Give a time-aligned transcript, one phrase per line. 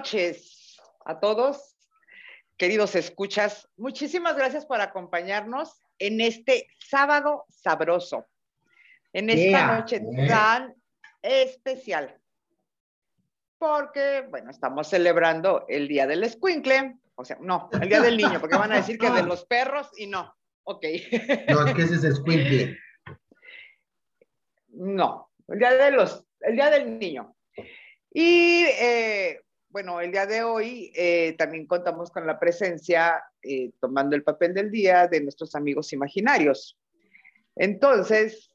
[0.00, 1.76] noches a todos,
[2.56, 3.68] queridos escuchas.
[3.76, 8.26] Muchísimas gracias por acompañarnos en este sábado sabroso,
[9.12, 10.74] en esta noche tan
[11.20, 12.18] especial.
[13.58, 18.40] Porque, bueno, estamos celebrando el Día del Escuincle, o sea, no, el Día del Niño,
[18.40, 20.34] porque van a decir que de los perros y no.
[20.62, 20.82] Ok.
[21.50, 22.78] No, es que ese es Escuincle.
[24.68, 27.36] No, el Día de los, el Día del Niño.
[28.12, 29.40] Y eh,
[29.70, 34.52] bueno, el día de hoy eh, también contamos con la presencia, eh, tomando el papel
[34.54, 36.76] del día, de nuestros amigos imaginarios.
[37.56, 38.50] Entonces,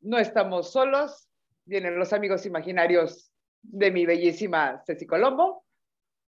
[0.00, 1.28] no estamos solos,
[1.64, 5.64] vienen los amigos imaginarios de mi bellísima Ceci Colombo.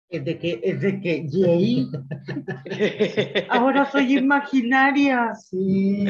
[0.08, 1.88] Es de que, es de que, Jay.
[3.48, 5.34] Ahora soy imaginaria.
[5.34, 6.04] Sí.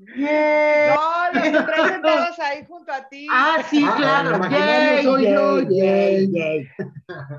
[0.00, 3.26] No, los tres sentados ahí junto a ti.
[3.30, 5.18] Ah, sí, Ah, claro.
[5.20, 6.30] yo, yay.
[6.32, 6.68] yay.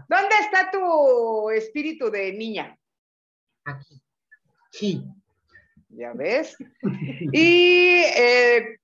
[0.09, 2.77] ¿Dónde está tu espíritu de niña?
[3.65, 4.01] Aquí.
[4.71, 5.03] Sí.
[5.89, 6.55] Ya ves.
[7.33, 8.77] Y eh,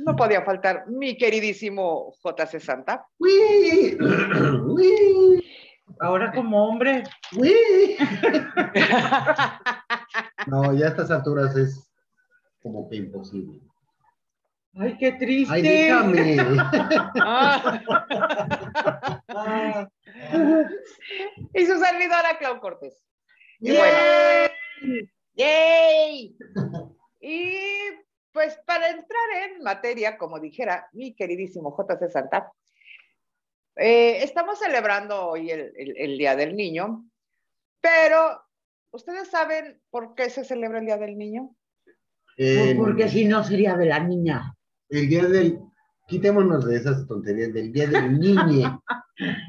[0.00, 3.06] no podía faltar mi queridísimo JC Santa.
[3.18, 3.96] ¡Uy!
[4.66, 5.46] ¡Uy!
[6.00, 7.04] Ahora como hombre.
[7.36, 7.96] ¡Uy!
[10.46, 11.89] No, ya a estas alturas es
[12.62, 13.60] como que imposible.
[14.74, 15.52] Ay, qué triste.
[15.54, 16.36] ¡Ay, déjame!
[17.20, 17.80] Ah.
[19.32, 19.88] Ah,
[21.54, 23.02] y su servidora Clau Cortés.
[23.60, 23.78] Y ¡yay!
[23.78, 26.36] bueno, ¡yay!
[27.20, 27.58] Y
[28.32, 32.52] pues para entrar en materia, como dijera mi queridísimo JC Santa,
[33.76, 37.04] eh, estamos celebrando hoy el, el- el Día del Niño,
[37.80, 38.42] pero
[38.90, 41.54] ¿ustedes saben por qué se celebra el Día del Niño?
[42.36, 44.54] Eh, Porque si no sería de la niña.
[44.88, 45.60] el día del.
[46.06, 48.82] Quitémonos de esas tonterías del día del niño.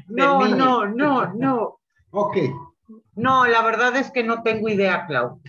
[0.06, 1.78] No, no, no, no.
[2.10, 2.36] Ok.
[3.14, 5.40] No, la verdad es que no tengo idea, Clau.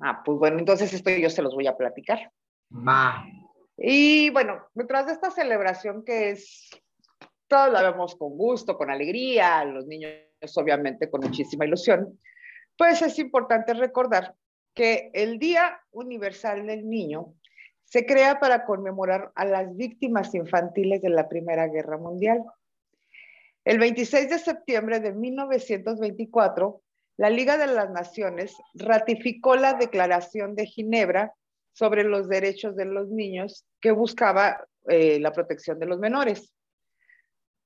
[0.00, 2.32] Ah, pues bueno, entonces esto yo se los voy a platicar.
[2.72, 3.24] Va.
[3.76, 6.68] Y bueno, detrás de esta celebración que es,
[7.46, 10.12] todos la vemos con gusto, con alegría, los niños
[10.56, 12.18] obviamente con muchísima ilusión,
[12.76, 14.34] pues es importante recordar
[14.78, 17.34] que el Día Universal del Niño
[17.82, 22.44] se crea para conmemorar a las víctimas infantiles de la Primera Guerra Mundial.
[23.64, 26.80] El 26 de septiembre de 1924,
[27.16, 31.34] la Liga de las Naciones ratificó la Declaración de Ginebra
[31.72, 36.54] sobre los derechos de los niños que buscaba eh, la protección de los menores.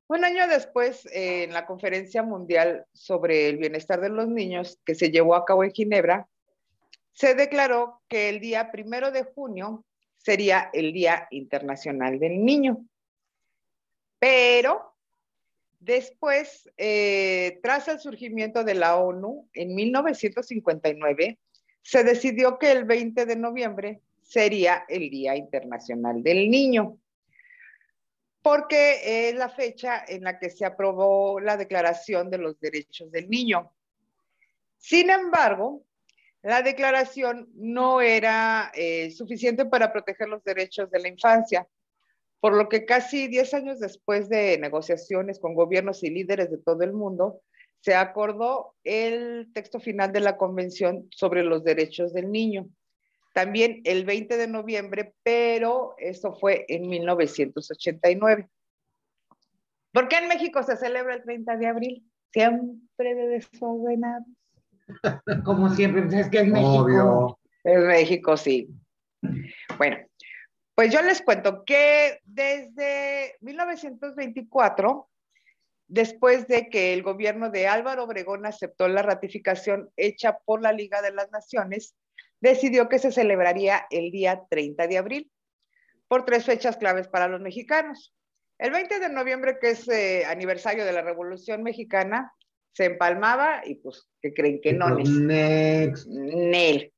[0.08, 4.94] Un año después, eh, en la Conferencia Mundial sobre el Bienestar de los Niños, que
[4.94, 6.26] se llevó a cabo en Ginebra,
[7.12, 9.84] se declaró que el día primero de junio
[10.16, 12.86] sería el Día Internacional del Niño.
[14.18, 14.94] Pero
[15.80, 21.38] después, eh, tras el surgimiento de la ONU en 1959,
[21.82, 26.98] se decidió que el 20 de noviembre sería el Día Internacional del Niño,
[28.40, 33.28] porque es la fecha en la que se aprobó la Declaración de los Derechos del
[33.28, 33.72] Niño.
[34.78, 35.84] Sin embargo,
[36.42, 41.68] la declaración no era eh, suficiente para proteger los derechos de la infancia,
[42.40, 46.82] por lo que casi 10 años después de negociaciones con gobiernos y líderes de todo
[46.82, 47.40] el mundo,
[47.80, 52.68] se acordó el texto final de la Convención sobre los Derechos del Niño.
[53.34, 58.48] También el 20 de noviembre, pero eso fue en 1989.
[59.92, 62.10] ¿Por qué en México se celebra el 30 de abril?
[62.32, 64.26] Siempre de desordenados.
[65.44, 66.82] Como siempre, pues es que es México.
[66.82, 67.38] Obvio.
[67.64, 68.68] En México, sí.
[69.78, 69.98] Bueno,
[70.74, 75.08] pues yo les cuento que desde 1924,
[75.86, 81.02] después de que el gobierno de Álvaro Obregón aceptó la ratificación hecha por la Liga
[81.02, 81.94] de las Naciones,
[82.40, 85.32] decidió que se celebraría el día 30 de abril
[86.08, 88.14] por tres fechas claves para los mexicanos.
[88.58, 92.32] El 20 de noviembre, que es eh, aniversario de la Revolución Mexicana,
[92.72, 94.90] se empalmaba y pues, ¿qué creen que no?
[94.96, 95.08] Nes?
[95.10, 96.06] Next.
[96.08, 96.92] Nel.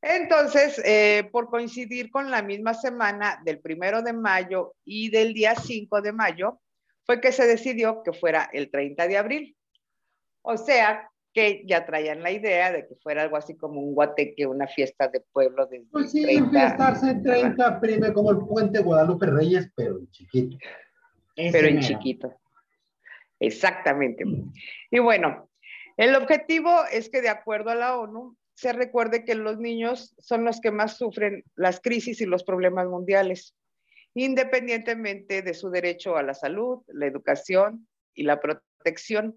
[0.00, 5.54] Entonces, eh, por coincidir con la misma semana del primero de mayo y del día
[5.54, 6.60] 5 de mayo,
[7.04, 9.56] fue que se decidió que fuera el 30 de abril.
[10.42, 14.46] O sea, que ya traían la idea de que fuera algo así como un guateque,
[14.46, 16.50] una fiesta de pueblo desde Pues sí, 30.
[16.50, 20.56] fiestarse en 30, prime, como el puente Guadalupe Reyes, pero en chiquito.
[21.36, 21.86] Pero en mero.
[21.86, 22.34] chiquito.
[23.42, 24.24] Exactamente.
[24.90, 25.50] Y bueno,
[25.96, 30.44] el objetivo es que de acuerdo a la ONU se recuerde que los niños son
[30.44, 33.56] los que más sufren las crisis y los problemas mundiales,
[34.14, 39.36] independientemente de su derecho a la salud, la educación y la protección.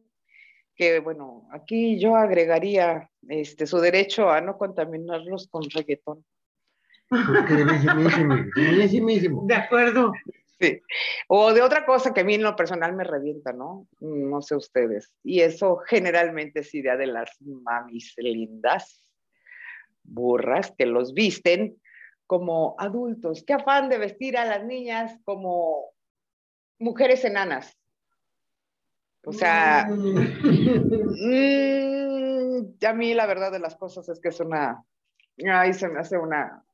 [0.75, 6.23] Que bueno, aquí yo agregaría este, su derecho a no contaminarlos con reggaetón.
[8.53, 9.45] Crevísimísimo.
[9.47, 10.11] De acuerdo.
[10.59, 10.81] Sí.
[11.27, 13.87] O de otra cosa que a mí en lo personal me revienta, ¿no?
[13.99, 15.13] No sé ustedes.
[15.23, 19.01] Y eso generalmente es idea de las mamis lindas,
[20.03, 21.77] burras, que los visten
[22.25, 23.43] como adultos.
[23.45, 25.91] Qué afán de vestir a las niñas como
[26.79, 27.77] mujeres enanas.
[29.25, 30.17] O sea, mm,
[32.85, 34.83] a mí la verdad de las cosas es que es una,
[35.51, 36.64] ahí se me hace una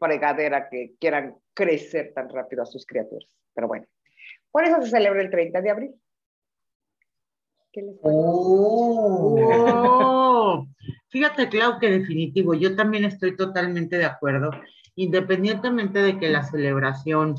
[0.00, 3.28] fregadera que quieran crecer tan rápido a sus criaturas.
[3.54, 3.86] Pero bueno,
[4.50, 5.94] por eso se celebra el 30 de abril.
[7.72, 8.18] ¿Qué les parece?
[8.20, 9.36] Oh.
[9.92, 10.66] Oh,
[11.10, 14.50] fíjate, Clau, que definitivo, yo también estoy totalmente de acuerdo,
[14.96, 17.34] independientemente de que la celebración,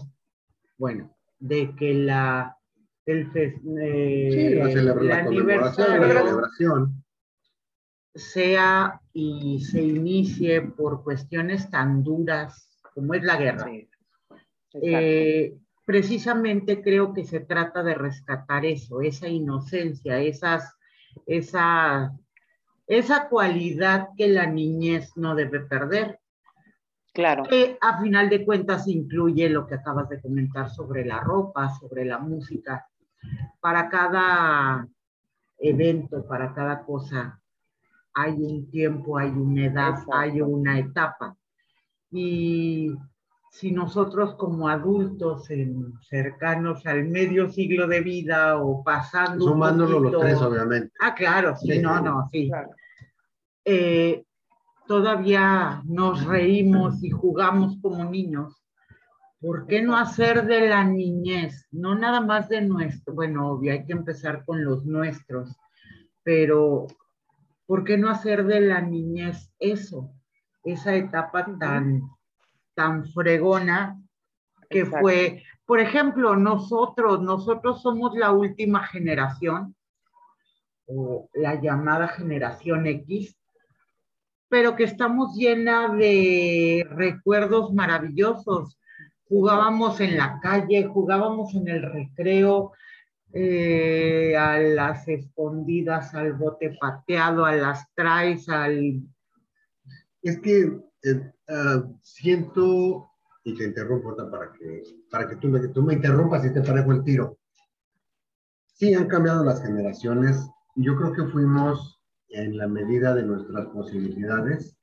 [0.77, 2.55] bueno, de que la,
[3.05, 7.03] el fes- eh, Sí, la celebración, la conmemoración, la aniversario celebración.
[8.15, 13.65] sea y se inicie por cuestiones tan duras como es la guerra.
[13.65, 13.87] Sí.
[14.81, 20.75] Eh, precisamente creo que se trata de rescatar eso, esa inocencia, esas,
[21.25, 22.13] esa,
[22.87, 26.19] esa cualidad que la niñez no debe perder,
[27.13, 31.69] claro, que a final de cuentas incluye lo que acabas de comentar sobre la ropa,
[31.77, 32.87] sobre la música.
[33.59, 34.87] Para cada
[35.59, 37.40] evento, para cada cosa,
[38.13, 40.13] hay un tiempo, hay una edad, Exacto.
[40.15, 41.35] hay una etapa.
[42.11, 42.93] Y
[43.51, 49.99] si nosotros como adultos en- cercanos al medio siglo de vida o pasando un Sumándolo
[49.99, 50.93] los tres, obviamente.
[51.01, 52.03] Ah, claro, sí, Sí, no, sí.
[52.03, 52.47] no, sí.
[52.49, 52.69] claro.
[53.65, 54.23] Eh,
[54.87, 58.57] todavía nos reímos y jugamos como niños.
[59.39, 63.85] ¿Por qué no hacer de la niñez, no nada más de nuestro, bueno, obvio, hay
[63.85, 65.55] que empezar con los nuestros,
[66.23, 66.85] pero
[67.71, 70.11] ¿por qué no hacer de la niñez eso,
[70.65, 72.01] esa etapa tan,
[72.73, 73.97] tan fregona
[74.69, 74.99] que Exacto.
[74.99, 79.73] fue, por ejemplo, nosotros, nosotros somos la última generación,
[80.85, 83.37] o la llamada generación X,
[84.49, 88.77] pero que estamos llena de recuerdos maravillosos.
[89.29, 92.73] Jugábamos en la calle, jugábamos en el recreo,
[93.33, 99.01] eh, a las escondidas, al bote pateado, a las traes, al...
[100.21, 103.09] Es que eh, ah, siento,
[103.43, 106.91] y te interrumpo para que, para que tú, me, tú me interrumpas y te parejo
[106.91, 107.37] el tiro.
[108.65, 110.47] Sí, han cambiado las generaciones.
[110.75, 114.77] Yo creo que fuimos, en la medida de nuestras posibilidades,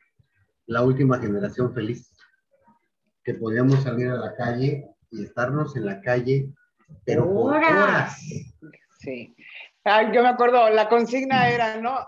[0.66, 2.14] la última generación feliz.
[3.24, 6.52] Que podíamos salir a la calle y estarnos en la calle,
[7.04, 8.20] pero por Horas.
[9.00, 9.34] Sí.
[9.84, 12.06] Ay, yo me acuerdo, la consigna era, ¿no?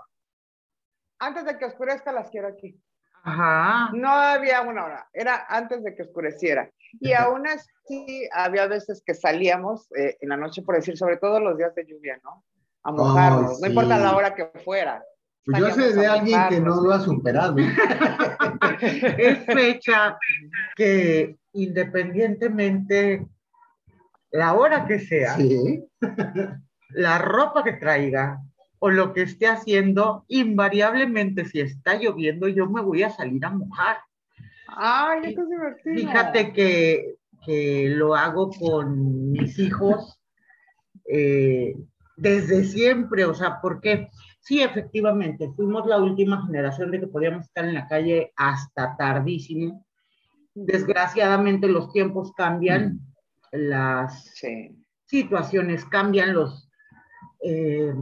[1.19, 2.79] Antes de que oscurezca las quiero aquí.
[3.23, 3.91] Ajá.
[3.93, 6.69] No había una hora, era antes de que oscureciera.
[6.99, 11.39] Y aún así, había veces que salíamos eh, en la noche, por decir, sobre todo
[11.39, 12.43] los días de lluvia, ¿no?
[12.83, 13.61] A mojarnos, sí.
[13.61, 15.03] no importa la hora que fuera.
[15.45, 17.55] Pues yo sé de alguien que no lo ha superado.
[18.81, 20.17] es fecha
[20.75, 23.27] que independientemente
[24.31, 25.83] la hora que sea, Sí.
[26.89, 28.41] la ropa que traiga
[28.79, 33.51] o lo que esté haciendo, invariablemente si está lloviendo yo me voy a salir a
[33.51, 33.97] mojar.
[34.67, 35.95] Ay, esto es divertido.
[35.95, 40.19] Fíjate que, que lo hago con mis hijos
[41.05, 41.75] eh,
[42.15, 44.09] desde siempre, o sea, porque
[44.39, 49.85] sí, efectivamente, fuimos la última generación de que podíamos estar en la calle hasta tardísimo.
[50.53, 52.99] Desgraciadamente los tiempos cambian,
[53.51, 56.69] las Sí, situaciones cambian, los
[57.43, 57.93] eh,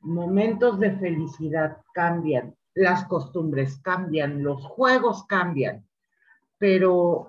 [0.00, 5.86] momentos de felicidad cambian, las costumbres cambian, los juegos cambian,
[6.58, 7.26] pero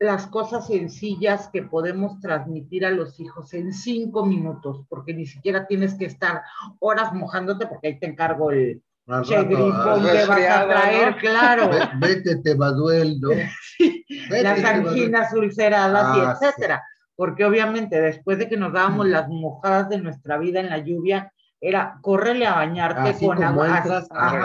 [0.00, 5.66] las cosas sencillas que podemos transmitir a los hijos en cinco minutos, porque ni siquiera
[5.66, 6.42] tienes que estar
[6.78, 8.82] horas mojándote, porque ahí te encargo el
[9.24, 11.18] che grifón que vas a traer, ¿no?
[11.18, 11.70] claro.
[11.70, 13.30] ve- Vete, te va duelo.
[14.30, 16.44] Vete, las te anginas ulceradas Ah, y sí.
[16.46, 16.84] etcétera.
[17.18, 21.32] Porque obviamente después de que nos dábamos las mojadas de nuestra vida en la lluvia,
[21.60, 23.78] era córrele a bañarte Así con agua.
[23.78, 24.36] entras, Ajá,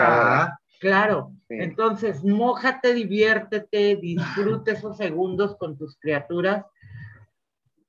[0.42, 0.60] ajá.
[0.80, 1.30] claro.
[1.46, 1.54] Sí.
[1.60, 6.66] Entonces, mójate, diviértete, disfruta esos segundos con tus criaturas,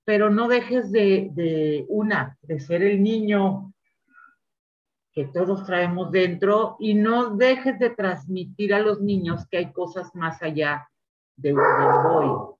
[0.03, 3.73] pero no dejes de, de una, de ser el niño
[5.13, 10.13] que todos traemos dentro y no dejes de transmitir a los niños que hay cosas
[10.13, 10.87] más allá
[11.37, 12.54] de un Boy.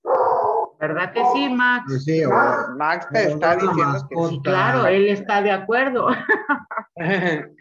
[0.80, 1.86] ¿Verdad que sí, Max?
[1.88, 2.30] Pues sí, o-
[2.76, 4.16] Max te está diciendo que.
[4.30, 6.08] Sí, claro, él está de acuerdo.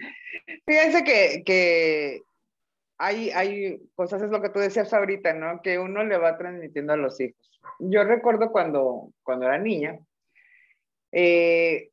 [0.66, 2.22] Fíjense que, que
[2.98, 5.60] hay, hay cosas, es lo que tú decías ahorita, ¿no?
[5.62, 7.60] Que uno le va transmitiendo a los hijos.
[7.78, 9.98] Yo recuerdo cuando, cuando era niña,
[11.12, 11.90] eh,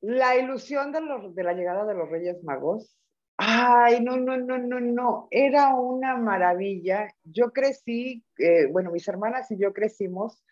[0.00, 2.96] la ilusión de, los, de la llegada de los Reyes Magos,
[3.36, 7.14] ay, no, no, no, no, no, era una maravilla.
[7.24, 10.42] Yo crecí, eh, bueno, mis hermanas y yo crecimos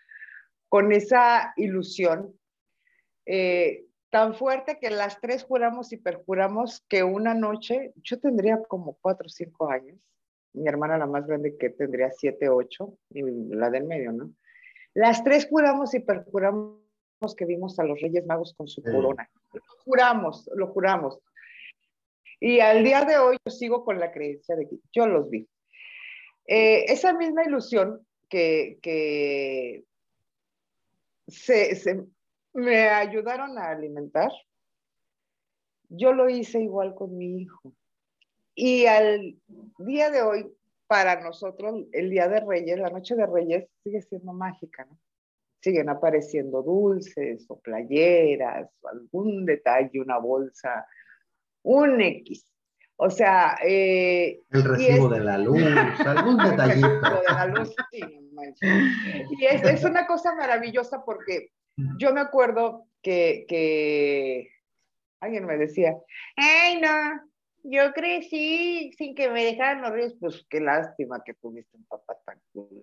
[0.68, 2.34] con esa ilusión.
[3.26, 8.96] eh, tan fuerte que las tres juramos y perjuramos que una noche, yo tendría como
[9.00, 9.98] cuatro o cinco años,
[10.52, 14.30] mi hermana la más grande que tendría siete, ocho, y la del medio, ¿no?
[14.94, 16.78] Las tres juramos y perjuramos
[17.36, 19.28] que vimos a los Reyes Magos con su corona.
[19.52, 21.18] Lo juramos, lo juramos.
[22.40, 25.48] Y al día de hoy yo sigo con la creencia de que yo los vi.
[26.46, 29.84] Eh, esa misma ilusión que, que
[31.26, 32.06] se,
[32.52, 34.30] me ayudaron a alimentar,
[35.88, 37.72] yo lo hice igual con mi hijo.
[38.54, 39.36] Y al
[39.78, 40.46] día de hoy,
[40.86, 44.98] para nosotros, el Día de Reyes, la Noche de Reyes, sigue siendo mágica, ¿no?
[45.60, 50.86] Siguen apareciendo dulces o playeras, o algún detalle, una bolsa,
[51.64, 52.46] un X.
[52.96, 55.60] O sea, eh, el recibo es- de la luz,
[56.06, 56.88] algún detallito.
[57.10, 58.00] de la luz, sí.
[59.38, 61.50] Y es, es una cosa maravillosa porque
[61.98, 64.48] yo me acuerdo que, que
[65.20, 65.96] alguien me decía,
[66.36, 67.20] ay no,
[67.64, 72.16] yo crecí sin que me dejaran los ríos, pues qué lástima que tuviste un papá
[72.24, 72.80] tan cool.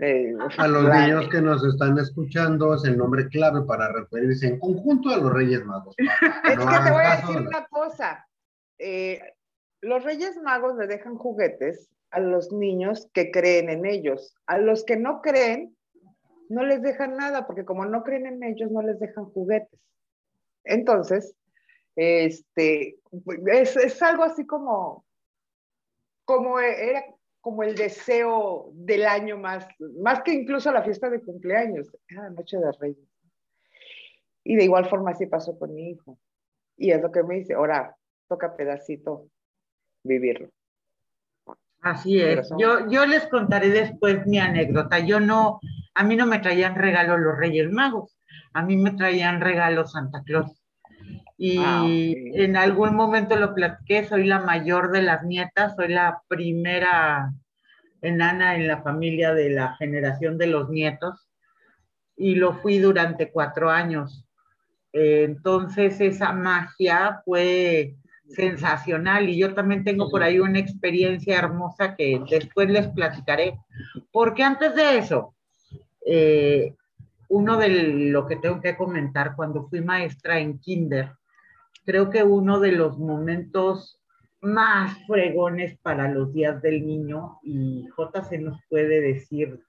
[0.00, 4.46] Eh, A los la- niños que nos están escuchando es el nombre clave para referirse
[4.46, 5.94] en conjunto a los Reyes Magos.
[6.44, 8.26] Es No que te voy a decir de- una cosa.
[8.78, 9.20] eh,
[9.80, 14.34] los Reyes Magos le dejan juguetes a los niños que creen en ellos.
[14.46, 15.76] A los que no creen,
[16.48, 19.78] no les dejan nada, porque como no creen en ellos, no les dejan juguetes.
[20.64, 21.34] Entonces,
[21.96, 22.98] este,
[23.52, 25.04] es, es algo así como,
[26.24, 27.04] como era
[27.40, 29.66] como el deseo del año más,
[30.00, 33.08] más que incluso la fiesta de cumpleaños, la noche de Reyes.
[34.44, 36.18] Y de igual forma así pasó con mi hijo.
[36.76, 37.96] Y es lo que me dice, ahora
[38.28, 39.28] toca pedacito
[40.02, 40.50] vivirlo.
[41.80, 42.50] Así es.
[42.58, 44.98] Yo, yo les contaré después mi anécdota.
[44.98, 45.60] Yo no,
[45.94, 48.16] a mí no me traían regalos los Reyes Magos,
[48.52, 50.57] a mí me traían regalos Santa Claus.
[51.40, 51.90] Y Ah, ok.
[52.34, 57.32] en algún momento lo platiqué, soy la mayor de las nietas, soy la primera
[58.02, 61.28] enana en la familia de la generación de los nietos
[62.16, 64.24] y lo fui durante cuatro años.
[64.92, 67.94] Entonces esa magia fue
[68.30, 73.58] sensacional y yo también tengo por ahí una experiencia hermosa que después les platicaré.
[74.10, 75.34] Porque antes de eso,
[76.04, 76.74] eh,
[77.28, 81.12] uno de lo que tengo que comentar cuando fui maestra en kinder,
[81.88, 83.98] creo que uno de los momentos
[84.42, 89.64] más fregones para los días del niño, y J se nos puede decir,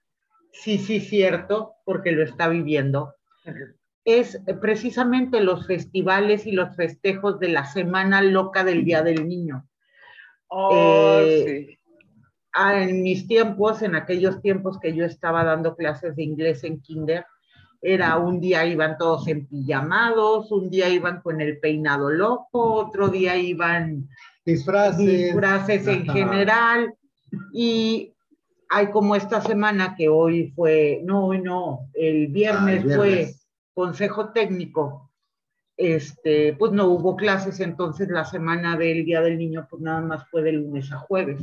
[0.51, 3.15] sí, sí, cierto, porque lo está viviendo,
[4.03, 9.65] es precisamente los festivales y los festejos de la Semana Loca del Día del Niño.
[10.49, 11.79] Oh, Eh, sí.
[12.51, 16.81] Ah, en mis tiempos, en aquellos tiempos que yo estaba dando clases de inglés en
[16.81, 17.25] kinder,
[17.81, 23.37] era un día iban todos empillamados, un día iban con el peinado loco, otro día
[23.37, 24.07] iban
[24.45, 25.05] Disfraces.
[25.05, 26.93] disfraces en general
[27.53, 28.13] y
[28.69, 33.07] hay como esta semana que hoy fue, no, hoy no, el viernes, Ah, el fue
[33.09, 33.47] viernes.
[33.73, 35.09] consejo técnico,
[35.77, 40.27] este, pues no hubo clases, entonces la semana del Día del Niño pues nada más
[40.29, 41.41] fue de lunes a jueves.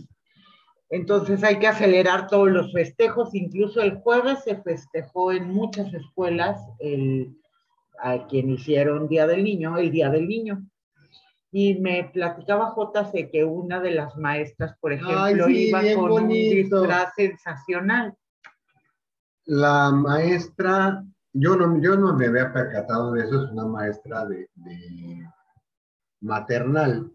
[0.88, 6.61] Entonces hay que acelerar todos los festejos, incluso el jueves se festejó en muchas escuelas
[6.78, 7.37] el,
[7.99, 10.64] a quien hicieron Día del Niño, el Día del Niño.
[11.50, 16.11] Y me platicaba JC que una de las maestras, por ejemplo, Ay, sí, iba con
[16.11, 16.76] bonito.
[16.76, 18.14] un disfraz sensacional.
[19.47, 24.50] La maestra, yo no, yo no me había percatado de eso, es una maestra de,
[24.55, 25.25] de
[26.21, 27.11] maternal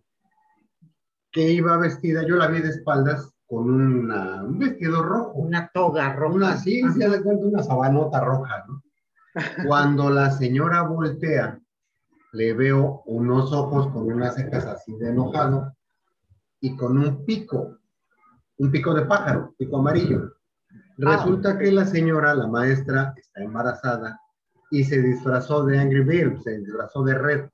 [1.32, 5.34] que iba vestida, yo la vi de espaldas con una- un vestido rojo.
[5.34, 6.34] Una toga roja.
[6.36, 8.82] Una, sí, se da cuenta, una sabanota roja, ¿no?
[9.68, 11.60] Cuando la señora voltea
[12.32, 15.74] le veo unos ojos con unas cejas así de enojado
[16.62, 17.78] y con un pico,
[18.58, 20.32] un pico de pájaro, pico amarillo.
[20.98, 24.18] Resulta que la señora, la maestra, está embarazada
[24.70, 27.50] y se disfrazó de Angry Bird, se disfrazó de red.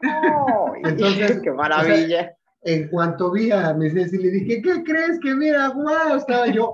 [0.84, 2.34] Entonces, qué maravilla.
[2.64, 6.72] En cuanto vi a Miss Ceci, le dije, ¿qué crees que mira, wow, estaba yo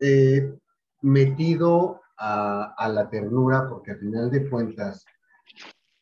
[0.00, 0.54] eh,
[1.00, 5.04] metido a, a, la ternura, porque al final de cuentas,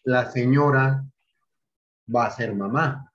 [0.03, 1.05] la señora
[2.15, 3.11] va a ser mamá.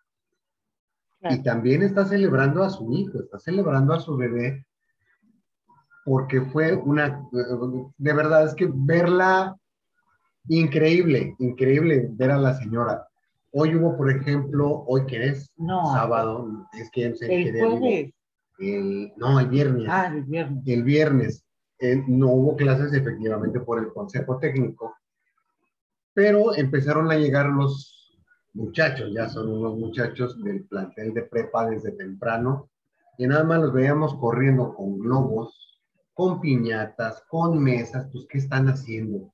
[1.21, 4.65] Y también está celebrando a su hijo, está celebrando a su bebé,
[6.05, 7.27] porque fue una,
[7.97, 9.55] de verdad es que verla
[10.47, 13.08] increíble, increíble ver a la señora.
[13.51, 18.13] Hoy hubo, por ejemplo, hoy que es no, sábado, es que el jueves.
[18.59, 19.87] El, no, el viernes.
[19.89, 20.63] Ah, el viernes.
[20.67, 21.45] El viernes.
[21.79, 24.93] Eh, no hubo clases efectivamente por el consejo técnico,
[26.13, 28.19] pero empezaron a llegar los
[28.53, 32.69] muchachos, ya son unos muchachos del plantel de prepa desde temprano,
[33.17, 35.79] y nada más los veíamos corriendo con globos,
[36.13, 39.33] con piñatas, con mesas, pues ¿qué están haciendo?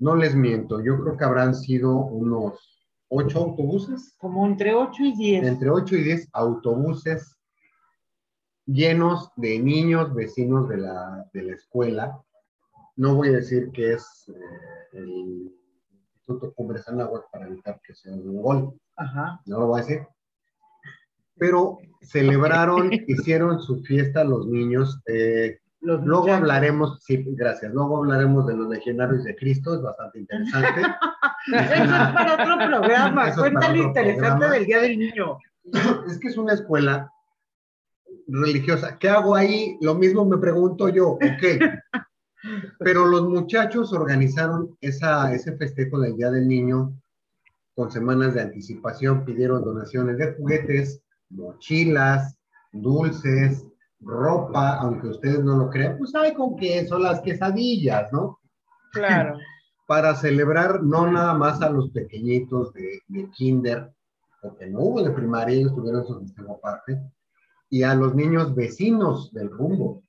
[0.00, 4.14] No les miento, yo creo que habrán sido unos ocho autobuses.
[4.18, 5.46] Como entre ocho y diez.
[5.46, 7.36] Entre ocho y diez autobuses
[8.64, 12.18] llenos de niños vecinos de la, de la escuela.
[12.96, 15.52] No voy a decir que es eh, el
[16.14, 18.80] Instituto Cumbres Anáhuac para evitar que sea un gol.
[18.96, 19.40] Ajá.
[19.46, 20.06] No lo voy a decir.
[21.36, 25.00] Pero celebraron, hicieron su fiesta los niños.
[25.06, 26.40] Eh, Los luego muchachos.
[26.40, 27.72] hablaremos, sí, gracias.
[27.72, 30.80] Luego hablaremos de los legionarios de Cristo, es bastante interesante.
[31.46, 33.28] Eso es para otro programa.
[33.28, 34.54] Eso Cuéntale otro interesante programa.
[34.54, 35.38] del Día del Niño.
[36.06, 37.10] es que es una escuela
[38.26, 38.98] religiosa.
[38.98, 39.78] ¿Qué hago ahí?
[39.80, 41.44] Lo mismo me pregunto yo, ok.
[42.78, 46.94] Pero los muchachos organizaron esa, ese festejo del Día del Niño
[47.74, 52.36] con semanas de anticipación, pidieron donaciones de juguetes, mochilas,
[52.72, 53.64] dulces,
[54.00, 58.40] ropa, aunque ustedes no lo crean, pues hay con queso, las quesadillas, ¿no?
[58.92, 59.38] Claro.
[59.86, 63.90] Para celebrar no nada más a los pequeñitos de, de kinder,
[64.40, 67.00] porque no hubo de primaria, ellos tuvieron su festejo aparte,
[67.68, 70.02] y a los niños vecinos del rumbo.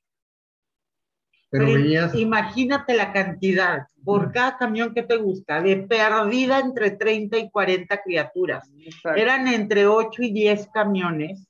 [1.50, 6.92] Pero Pero veías, Imagínate la cantidad, por cada camión que te gusta, de perdida entre
[6.92, 8.70] 30 y 40 criaturas.
[8.78, 9.20] Exacto.
[9.20, 11.46] Eran entre 8 y 10 camiones.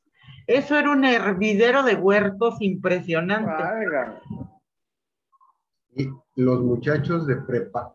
[0.47, 3.63] Eso era un hervidero de huertos impresionante.
[5.95, 7.95] Y los muchachos de prepa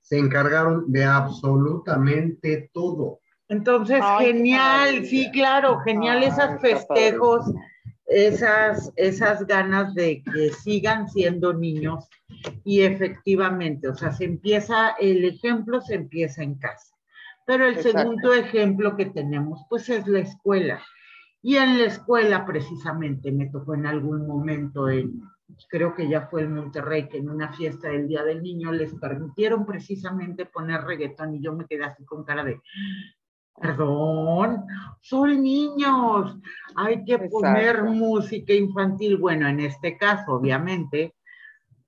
[0.00, 3.20] se encargaron de absolutamente todo.
[3.48, 7.44] Entonces, Ay, genial, sí, claro, genial Ay, esos festejos,
[8.06, 12.08] esas, esas ganas de que sigan siendo niños
[12.64, 16.94] y efectivamente, o sea, se empieza, el ejemplo se empieza en casa.
[17.46, 17.98] Pero el Exacto.
[17.98, 20.82] segundo ejemplo que tenemos, pues es la escuela.
[21.46, 25.22] Y en la escuela, precisamente, me tocó en algún momento, en,
[25.68, 28.92] creo que ya fue en Monterrey, que en una fiesta del Día del Niño les
[28.96, 32.60] permitieron precisamente poner reggaetón y yo me quedé así con cara de,
[33.60, 34.64] perdón,
[35.00, 36.36] son niños,
[36.74, 39.16] hay que poner música infantil.
[39.16, 41.14] Bueno, en este caso, obviamente,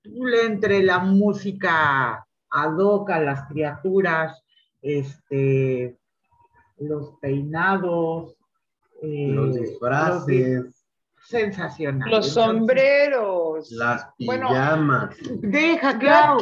[0.05, 4.41] entre la música ad hoc a las criaturas,
[4.81, 5.97] este,
[6.77, 8.38] los peinados,
[9.01, 10.85] eh, Los los di- disfraces,
[11.25, 12.09] sensacional.
[12.09, 13.71] Los Entonces, sombreros.
[13.71, 15.15] las Bueno, pijamas.
[15.41, 16.37] Deja, claro.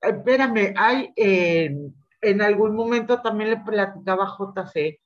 [0.00, 5.00] Espérame, hay en, en algún momento también le platicaba a JC.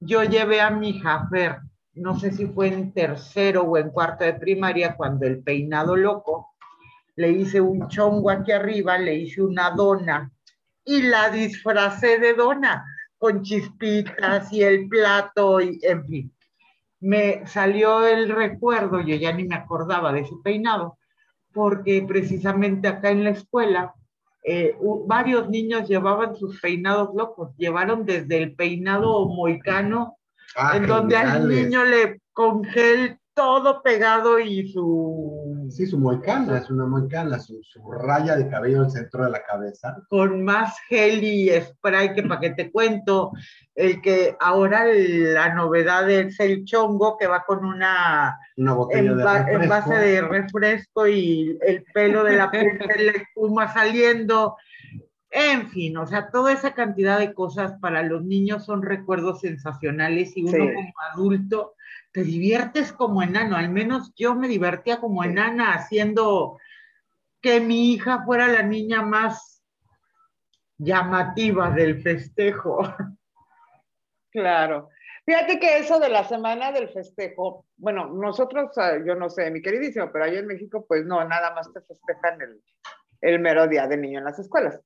[0.00, 1.56] Yo llevé a mi hija a ver,
[1.94, 6.48] no sé si fue en tercero o en cuarto de primaria, cuando el peinado loco,
[7.16, 10.30] le hice un chongo aquí arriba, le hice una dona
[10.84, 12.84] y la disfracé de dona
[13.22, 16.32] con chispitas y el plato y en fin.
[16.98, 20.98] Me salió el recuerdo, yo ya ni me acordaba de su peinado,
[21.52, 23.94] porque precisamente acá en la escuela
[24.42, 30.16] eh, varios niños llevaban sus peinados locos, llevaron desde el peinado moicano,
[30.56, 36.58] Ah, en donde al niño le con gel todo pegado y su Sí, su moicana,
[36.58, 39.96] es una moicana, su, su raya de cabello en el centro de la cabeza.
[40.10, 43.32] con más gel y spray que para que te cuento,
[43.74, 49.22] el que ahora la novedad es el chongo que va con una Una botella de
[49.24, 49.62] enva- refresco.
[49.62, 54.56] envase de refresco y el pelo de la punta de la espuma saliendo.
[55.30, 60.36] En fin, o sea, toda esa cantidad de cosas para los niños son recuerdos sensacionales
[60.36, 60.58] y uno Sí.
[60.74, 61.74] como adulto
[62.12, 63.56] te diviertes como enano.
[63.56, 66.58] Al menos yo me divertía como enana haciendo
[67.40, 69.64] que mi hija fuera la niña más
[70.78, 72.82] llamativa del festejo.
[74.30, 74.88] Claro.
[75.24, 79.62] Fíjate que eso de la semana del festejo, bueno, nosotros, ah, yo no sé, mi
[79.62, 82.62] queridísimo, pero allá en México, pues no, nada más te festejan el,
[83.20, 84.80] el mero día del niño en las escuelas.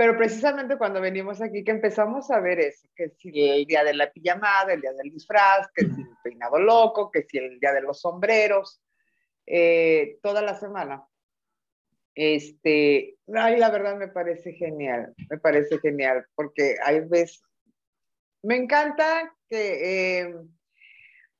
[0.00, 3.92] Pero precisamente cuando venimos aquí, que empezamos a ver eso, que si el día de
[3.92, 7.74] la pijamada, el día del disfraz, que si el peinado loco, que si el día
[7.74, 8.82] de los sombreros,
[9.44, 11.04] eh, toda la semana.
[12.14, 17.42] Este, ay, la verdad me parece genial, me parece genial, porque hay veces,
[18.42, 20.34] me encanta que eh,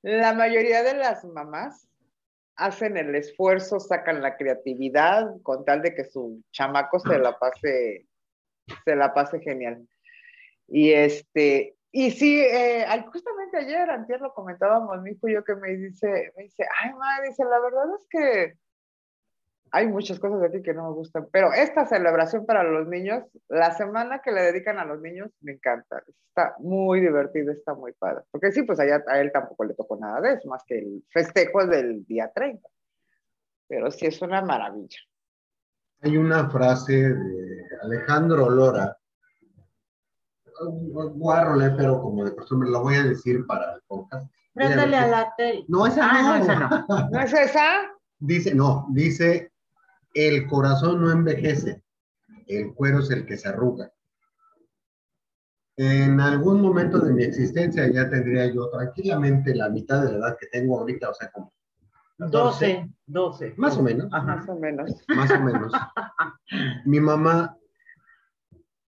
[0.02, 1.88] la mayoría de las mamás
[2.56, 8.06] hacen el esfuerzo, sacan la creatividad con tal de que su chamaco se la pase,
[8.84, 9.86] se la pase genial.
[10.68, 15.56] Y este, y sí, eh, justamente ayer, antes lo comentábamos, mi hijo y yo que
[15.56, 18.56] me dice, me dice, ay, madre, dice, la verdad es que
[19.72, 23.24] hay muchas cosas de ti que no me gustan, pero esta celebración para los niños,
[23.48, 26.02] la semana que le dedican a los niños, me encanta.
[26.28, 28.24] Está muy divertido, está muy padre.
[28.30, 31.04] Porque sí, pues allá, a él tampoco le tocó nada de eso, más que el
[31.10, 32.68] festejo del día 30.
[33.68, 34.98] Pero sí es una maravilla.
[36.02, 38.96] Hay una frase de Alejandro Lora,
[41.14, 44.30] guarrole, pero como de costumbre, lo voy a decir para el podcast.
[44.54, 45.64] Préndale a la tele.
[45.68, 46.28] No, esa ah, no.
[46.28, 46.54] no, esa
[46.88, 47.08] no.
[47.10, 47.90] ¿No es esa?
[48.18, 49.52] Dice, no, dice
[50.14, 51.82] el corazón no envejece,
[52.46, 53.92] el cuero es el que se arruga.
[55.76, 60.36] En algún momento de mi existencia ya tendría yo tranquilamente la mitad de la edad
[60.38, 61.52] que tengo ahorita, o sea, como
[62.28, 63.54] 12, 12.
[63.56, 64.10] Más o menos.
[64.10, 64.90] Más o menos.
[65.08, 65.72] Más o menos.
[66.84, 67.56] mi mamá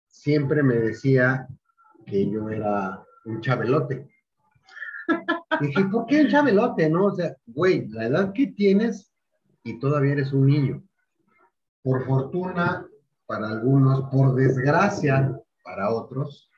[0.06, 1.48] siempre me decía
[2.06, 4.08] que yo era un chabelote.
[5.60, 6.90] dije, ¿por qué un chabelote?
[6.90, 9.12] No, o sea, güey, la edad que tienes
[9.64, 10.82] y todavía eres un niño
[11.82, 12.86] por fortuna
[13.26, 16.50] para algunos, por desgracia para otros,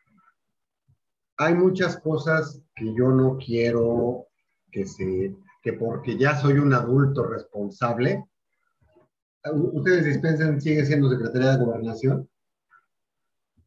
[1.36, 4.26] hay muchas cosas que yo no quiero
[4.70, 5.34] que se,
[5.64, 8.22] que porque ya soy un adulto responsable,
[9.72, 12.28] ustedes dispensen, sigue siendo Secretaría de Gobernación,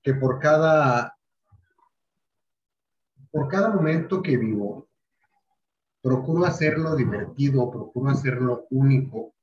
[0.04, 1.18] que por cada,
[3.32, 4.88] por cada momento que vivo,
[6.00, 9.34] procuro hacerlo divertido, procuro hacerlo único,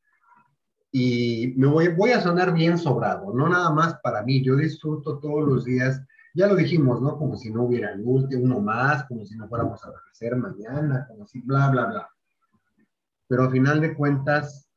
[0.92, 5.18] y me voy, voy a sonar bien sobrado, no nada más para mí, yo disfruto
[5.18, 6.00] todos los días,
[6.36, 7.18] ya lo dijimos, ¿no?
[7.18, 11.40] Como si no hubiera uno más, como si no fuéramos a crecer mañana, como si
[11.40, 12.13] bla, bla, bla.
[13.34, 14.70] Pero al final de cuentas,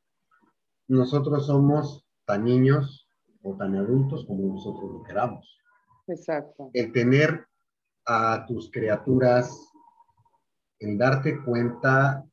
[0.88, 3.08] nosotros somos tan niños
[3.44, 5.56] o tan adultos como nosotros lo queramos.
[6.08, 6.68] Exacto.
[6.72, 7.46] El tener
[8.04, 9.56] a tus criaturas,
[10.80, 12.26] el darte cuenta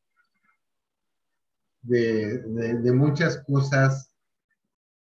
[1.84, 4.12] de, muchas cosas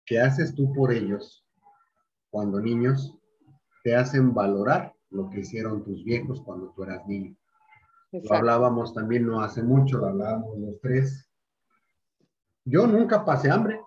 [0.07, 1.45] que haces tú por ellos
[2.31, 3.15] cuando niños
[3.83, 7.37] te hacen valorar lo que hicieron tus viejos cuando tú eras niño.
[8.11, 11.29] Lo hablábamos también no hace mucho, lo hablábamos los tres.
[12.65, 13.79] Yo nunca pasé hambre.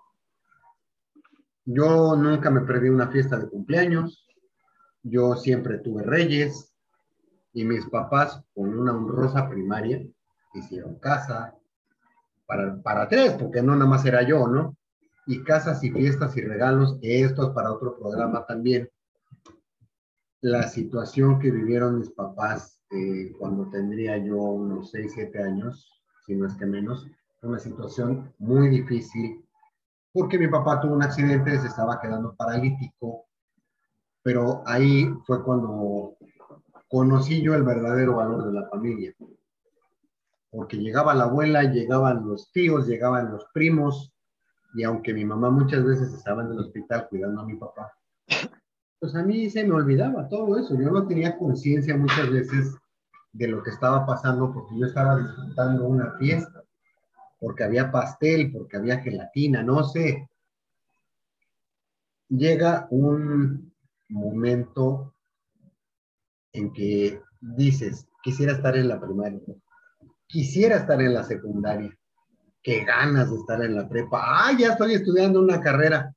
[1.63, 4.27] Yo nunca me perdí una fiesta de cumpleaños.
[5.03, 6.73] Yo siempre tuve reyes.
[7.53, 10.05] Y mis papás, con una honrosa primaria,
[10.53, 11.55] hicieron casa,
[12.45, 14.75] para, para tres, porque no nada más era yo, ¿no?
[15.27, 18.89] Y casas y fiestas y regalos, esto es para otro programa también.
[20.41, 26.35] La situación que vivieron mis papás eh, cuando tendría yo unos 6, 7 años, si
[26.35, 27.07] no es que menos,
[27.41, 29.45] una situación muy difícil,
[30.11, 33.25] porque mi papá tuvo un accidente, se estaba quedando paralítico,
[34.23, 36.15] pero ahí fue cuando
[36.87, 39.13] conocí yo el verdadero valor de la familia
[40.55, 44.13] porque llegaba la abuela, llegaban los tíos, llegaban los primos,
[44.73, 47.91] y aunque mi mamá muchas veces estaba en el hospital cuidando a mi papá,
[49.05, 50.73] pues a mí se me olvidaba todo eso.
[50.73, 52.75] Yo no tenía conciencia muchas veces
[53.33, 56.63] de lo que estaba pasando porque yo estaba disfrutando una fiesta,
[57.39, 60.27] porque había pastel, porque había gelatina, no sé.
[62.29, 63.71] Llega un
[64.09, 65.13] momento
[66.51, 69.39] en que dices, quisiera estar en la primaria,
[70.25, 71.95] quisiera estar en la secundaria,
[72.63, 76.14] qué ganas de estar en la prepa, ah, ya estoy estudiando una carrera.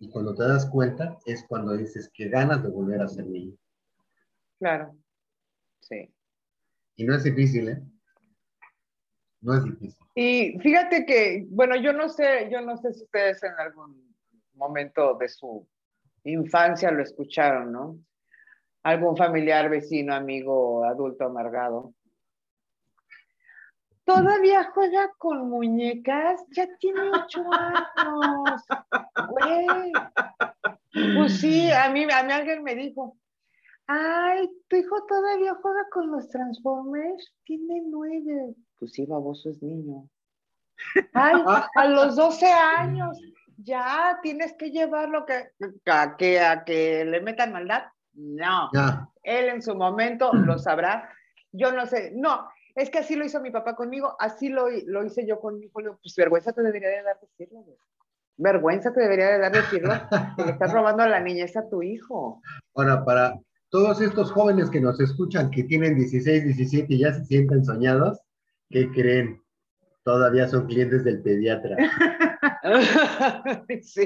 [0.00, 3.54] Y cuando te das cuenta es cuando dices qué ganas de volver a ser niño.
[4.58, 4.96] Claro,
[5.80, 6.12] sí.
[6.96, 7.82] Y no es difícil, ¿eh?
[9.42, 10.06] No es difícil.
[10.14, 14.14] Y fíjate que, bueno, yo no sé, yo no sé si ustedes en algún
[14.54, 15.66] momento de su
[16.24, 17.98] infancia lo escucharon, ¿no?
[18.82, 21.94] Algún familiar, vecino, amigo, adulto amargado
[24.12, 28.62] Todavía juega con muñecas, ya tiene ocho años.
[29.28, 29.92] Güey.
[31.16, 33.16] Pues sí, a mí, a mí alguien me dijo,
[33.86, 38.56] ay, tu hijo todavía juega con los Transformers, tiene nueve.
[38.80, 40.08] Pues sí, baboso es niño.
[41.14, 41.44] Ay,
[41.76, 43.16] a los 12 años,
[43.58, 45.50] ya tienes que llevarlo que,
[45.86, 47.84] a, que, a que le metan maldad.
[48.14, 48.70] No,
[49.22, 51.08] él en su momento lo sabrá.
[51.52, 55.04] Yo no sé, no, es que así lo hizo mi papá conmigo, así lo, lo
[55.04, 55.80] hice yo con mi hijo.
[56.02, 57.64] Pues vergüenza te debería de dar decirlo.
[58.36, 59.92] Vergüenza te debería de dar decirlo
[60.36, 62.40] que le estás robando a la niñez a tu hijo.
[62.74, 63.34] Ahora, para
[63.68, 68.18] todos estos jóvenes que nos escuchan, que tienen 16, 17 y ya se sienten soñados,
[68.70, 69.42] ¿qué creen?
[70.02, 71.76] Todavía son clientes del pediatra.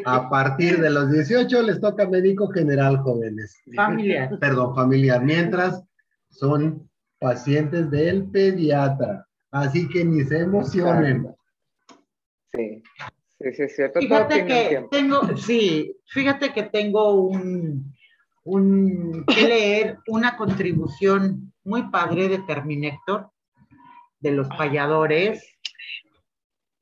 [0.05, 3.61] A partir de los 18 les toca médico general, jóvenes.
[3.75, 4.39] Familiar.
[4.39, 5.23] Perdón, familiar.
[5.23, 5.83] Mientras
[6.31, 9.27] son pacientes del pediatra.
[9.51, 11.35] Así que ni se emocionen.
[12.53, 12.83] Sí,
[13.39, 13.83] sí, sí, sí.
[13.95, 17.95] Fíjate que tengo, sí, fíjate que tengo un,
[18.45, 23.31] un, que leer una contribución muy padre de Terminator,
[24.21, 25.57] de los payadores.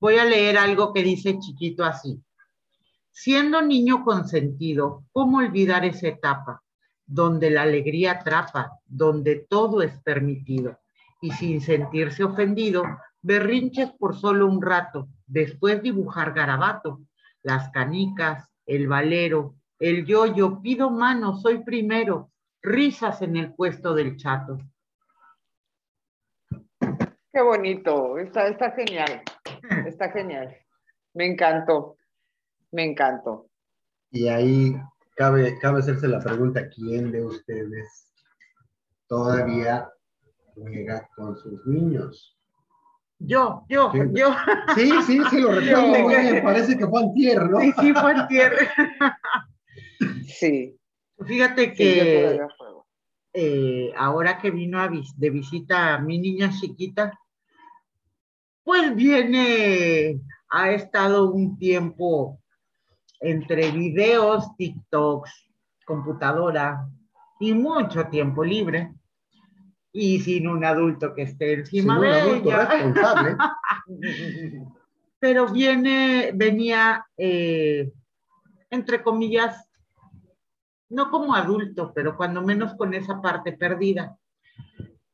[0.01, 2.21] Voy a leer algo que dice chiquito así.
[3.11, 6.62] Siendo niño consentido, ¿cómo olvidar esa etapa?
[7.13, 10.79] Donde la alegría atrapa, donde todo es permitido.
[11.21, 12.85] Y sin sentirse ofendido,
[13.21, 17.03] berrinches por solo un rato, después dibujar garabato,
[17.43, 22.31] las canicas, el valero, el yo-yo, pido mano, soy primero,
[22.63, 24.59] risas en el puesto del chato.
[26.81, 29.23] Qué bonito, está, está genial,
[29.87, 30.57] está genial.
[31.13, 31.97] Me encantó,
[32.71, 33.49] me encantó.
[34.11, 34.75] Y ahí
[35.17, 38.13] cabe, cabe hacerse la pregunta, ¿quién de ustedes
[39.07, 39.89] todavía
[40.55, 42.37] juega con sus niños?
[43.19, 44.35] Yo, yo, yo.
[44.75, 47.61] Sí, sí, sí, lo recuerdo parece que fue antier, ¿no?
[47.61, 48.53] Sí, sí, fue antier.
[50.27, 50.77] sí.
[51.25, 52.41] Fíjate que
[53.33, 57.17] eh, ahora que vino a de visita a mi niña chiquita,
[58.65, 60.21] pues viene,
[60.51, 62.42] ha estado un tiempo
[63.23, 65.49] entre videos, TikToks,
[65.87, 66.89] computadora
[67.39, 68.93] y mucho tiempo libre
[69.93, 73.37] y sin un adulto que esté encima sin un adulto responsable.
[75.19, 77.93] Pero viene, venía, eh,
[78.71, 79.69] entre comillas,
[80.89, 84.19] no como adulto, pero cuando menos con esa parte perdida.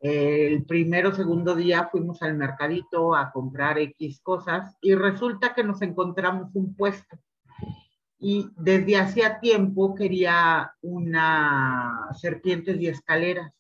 [0.01, 5.83] El primero, segundo día fuimos al mercadito a comprar X cosas y resulta que nos
[5.83, 7.19] encontramos un puesto
[8.19, 13.53] y desde hacía tiempo quería una serpientes y escaleras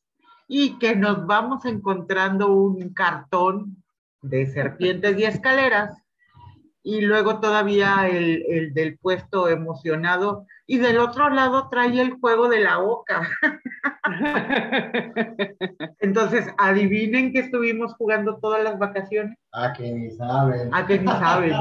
[0.48, 3.82] y que nos vamos encontrando un cartón
[4.22, 5.96] de serpientes y escaleras
[6.82, 12.48] y luego todavía el, el, del puesto emocionado y del otro lado trae el juego
[12.48, 13.28] de la boca.
[16.00, 19.36] Entonces, adivinen que estuvimos jugando todas las vacaciones.
[19.52, 20.74] A que ni saben.
[20.74, 21.52] A que ni saben.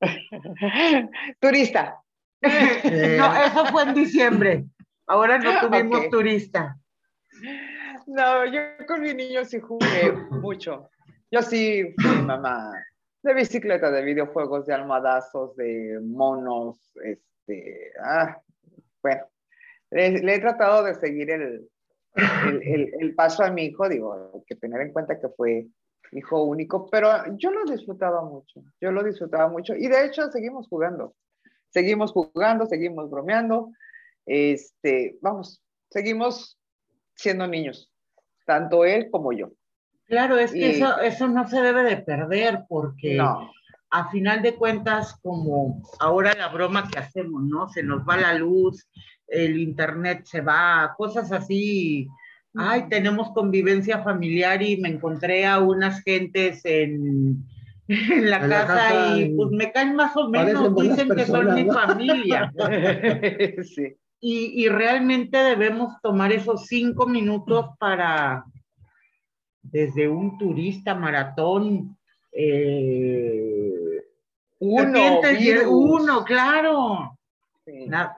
[1.40, 2.03] Turista.
[3.18, 4.64] No, eso fue en diciembre.
[5.06, 6.78] Ahora no tuvimos turista.
[8.06, 10.90] No, yo con mi niño sí jugué mucho.
[11.30, 12.72] Yo sí fui mamá
[13.24, 18.38] de bicicleta, de videojuegos, de almohadazos, de monos, este, ah,
[19.02, 19.22] bueno,
[19.90, 21.68] le, he tratado de seguir el,
[22.62, 25.66] el, el, paso a mi hijo, digo, hay que tener en cuenta que fue
[26.12, 30.68] hijo único, pero yo lo disfrutaba mucho, yo lo disfrutaba mucho y de hecho seguimos
[30.68, 31.14] jugando
[31.74, 33.72] seguimos jugando, seguimos bromeando,
[34.24, 35.60] este, vamos,
[35.90, 36.56] seguimos
[37.16, 37.90] siendo niños,
[38.46, 39.50] tanto él como yo.
[40.06, 43.18] Claro, es que eso, eso no se debe de perder porque
[43.90, 47.68] a final de cuentas, como ahora la broma que hacemos, ¿no?
[47.68, 48.88] Se nos va la luz,
[49.26, 52.06] el internet se va, cosas así.
[52.54, 57.44] Ay, tenemos convivencia familiar y me encontré a unas gentes en,
[57.88, 62.52] en la, casa, y pues me caen más o menos, dicen que son mi familia.
[64.20, 68.44] y, y, realmente debemos tomar esos cinco minutos para,
[69.62, 71.96] desde un turista maratón,
[72.32, 74.04] eh,
[74.60, 75.20] uno,
[75.68, 77.18] uno, claro.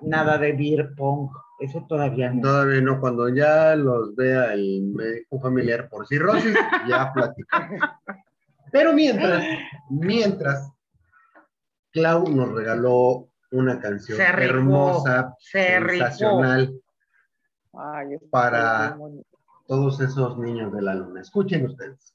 [0.03, 2.43] nada de beer pong, eso todavía no.
[2.43, 6.55] Todavía no, cuando ya los vea el médico familiar por cirrosis,
[6.89, 7.81] ya platicamos.
[8.77, 9.43] Pero mientras,
[9.89, 10.71] mientras,
[11.93, 16.79] Clau nos regaló una canción hermosa, sensacional,
[18.31, 18.99] para
[19.67, 21.23] todos esos niños de la luna.
[21.23, 22.15] Escuchen ustedes.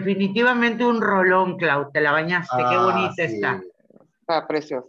[0.00, 3.50] definitivamente un rolón, Clau, te la bañaste, qué ah, bonita está.
[3.52, 3.62] Ah,
[4.20, 4.88] está preciosa.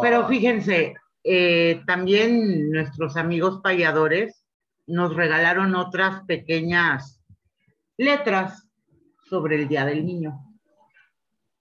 [0.00, 0.28] Pero ah.
[0.28, 4.44] fíjense, eh, también nuestros amigos payadores
[4.86, 7.20] nos regalaron otras pequeñas
[7.96, 8.68] letras
[9.28, 10.38] sobre el Día del Niño.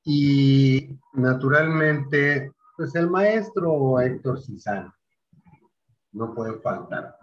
[0.03, 4.93] Y naturalmente, pues el maestro Héctor Cizano,
[6.11, 7.17] no puede faltar,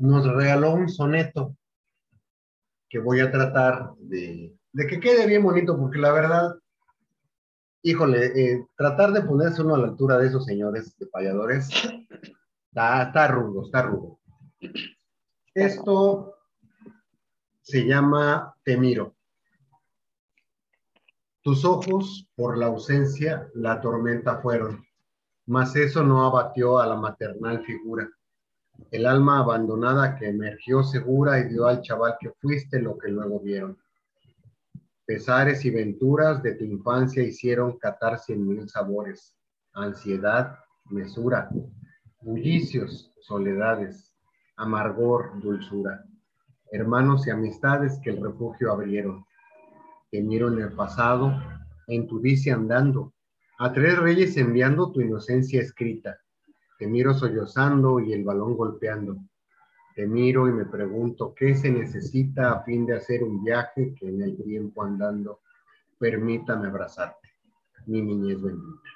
[0.00, 1.56] nos regaló un soneto
[2.88, 6.56] que voy a tratar de de que quede bien bonito, porque la verdad,
[7.82, 11.68] híjole, eh, tratar de ponerse uno a la altura de esos señores de payadores,
[12.68, 14.18] está, está rudo, está rudo.
[15.54, 16.34] Esto
[17.62, 19.14] se llama Te miro.
[21.42, 24.84] Tus ojos, por la ausencia, la tormenta fueron,
[25.46, 28.08] mas eso no abatió a la maternal figura.
[28.90, 33.40] El alma abandonada que emergió segura y dio al chaval que fuiste lo que luego
[33.40, 33.78] vieron
[35.10, 39.36] Pesares y venturas de tu infancia hicieron catar cien mil sabores,
[39.72, 40.56] ansiedad,
[40.88, 41.50] mesura,
[42.20, 44.14] bullicios, soledades,
[44.56, 46.04] amargor, dulzura,
[46.70, 49.24] hermanos y amistades que el refugio abrieron
[50.12, 51.32] temieron el pasado,
[51.88, 53.12] en tu dice andando,
[53.58, 56.20] a tres reyes enviando tu inocencia escrita.
[56.78, 59.16] Te miro sollozando y el balón golpeando.
[60.00, 64.08] Te miro y me pregunto qué se necesita a fin de hacer un viaje que
[64.08, 65.42] en el tiempo andando
[65.98, 67.28] permítame abrazarte,
[67.84, 68.88] mi niñez bendita.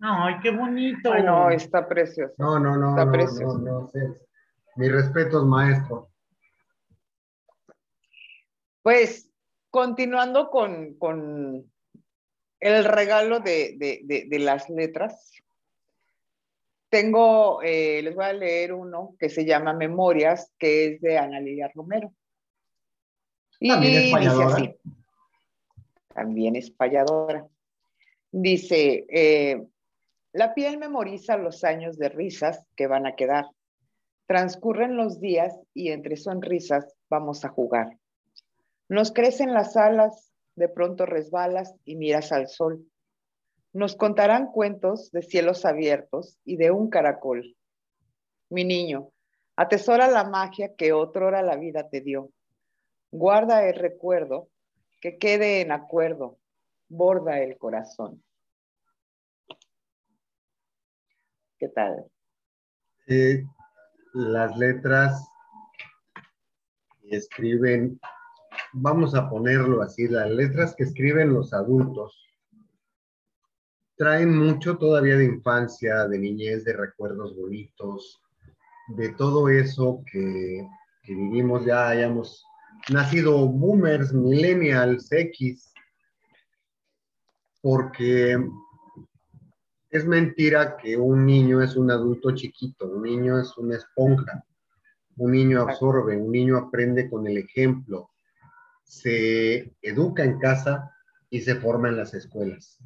[0.00, 1.12] Ay, qué bonito.
[1.12, 2.34] Ay, no, está precioso.
[2.38, 3.58] No, no, no, Está no, precioso.
[3.60, 4.00] no, no, sé.
[4.74, 6.08] Mi respeto, maestro.
[8.82, 9.30] Pues
[9.70, 11.70] continuando con, con
[12.58, 15.30] el regalo de, de- de- de las letras,
[16.94, 21.40] tengo, eh, les voy a leer uno que se llama Memorias, que es de Ana
[21.40, 22.14] Lilia Romero.
[23.58, 24.54] Y También es dice payadora.
[24.54, 24.76] así,
[26.14, 27.48] también es payadora.
[28.30, 29.60] Dice, eh,
[30.32, 33.46] la piel memoriza los años de risas que van a quedar.
[34.28, 37.98] Transcurren los días y entre sonrisas vamos a jugar.
[38.88, 42.86] Nos crecen las alas, de pronto resbalas y miras al sol.
[43.74, 47.56] Nos contarán cuentos de cielos abiertos y de un caracol.
[48.48, 49.10] Mi niño,
[49.56, 52.30] atesora la magia que otrora la vida te dio.
[53.10, 54.48] Guarda el recuerdo,
[55.00, 56.38] que quede en acuerdo,
[56.88, 58.22] borda el corazón.
[61.58, 62.06] ¿Qué tal?
[64.12, 65.28] Las letras
[67.02, 67.98] escriben,
[68.72, 72.23] vamos a ponerlo así, las letras que escriben los adultos
[73.96, 78.20] traen mucho todavía de infancia, de niñez, de recuerdos bonitos,
[78.88, 80.66] de todo eso que,
[81.02, 82.44] que vivimos, ya hayamos
[82.90, 85.72] nacido boomers, millennials, X,
[87.62, 88.36] porque
[89.90, 94.44] es mentira que un niño es un adulto chiquito, un niño es una esponja,
[95.16, 98.10] un niño absorbe, un niño aprende con el ejemplo,
[98.82, 100.90] se educa en casa
[101.30, 102.78] y se forma en las escuelas.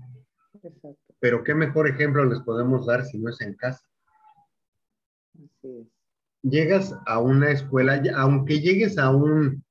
[0.62, 3.84] Exacto, Pero qué mejor ejemplo les podemos dar si no es en casa.
[5.34, 5.86] así es.
[6.42, 9.64] Llegas a una escuela, aunque llegues a un,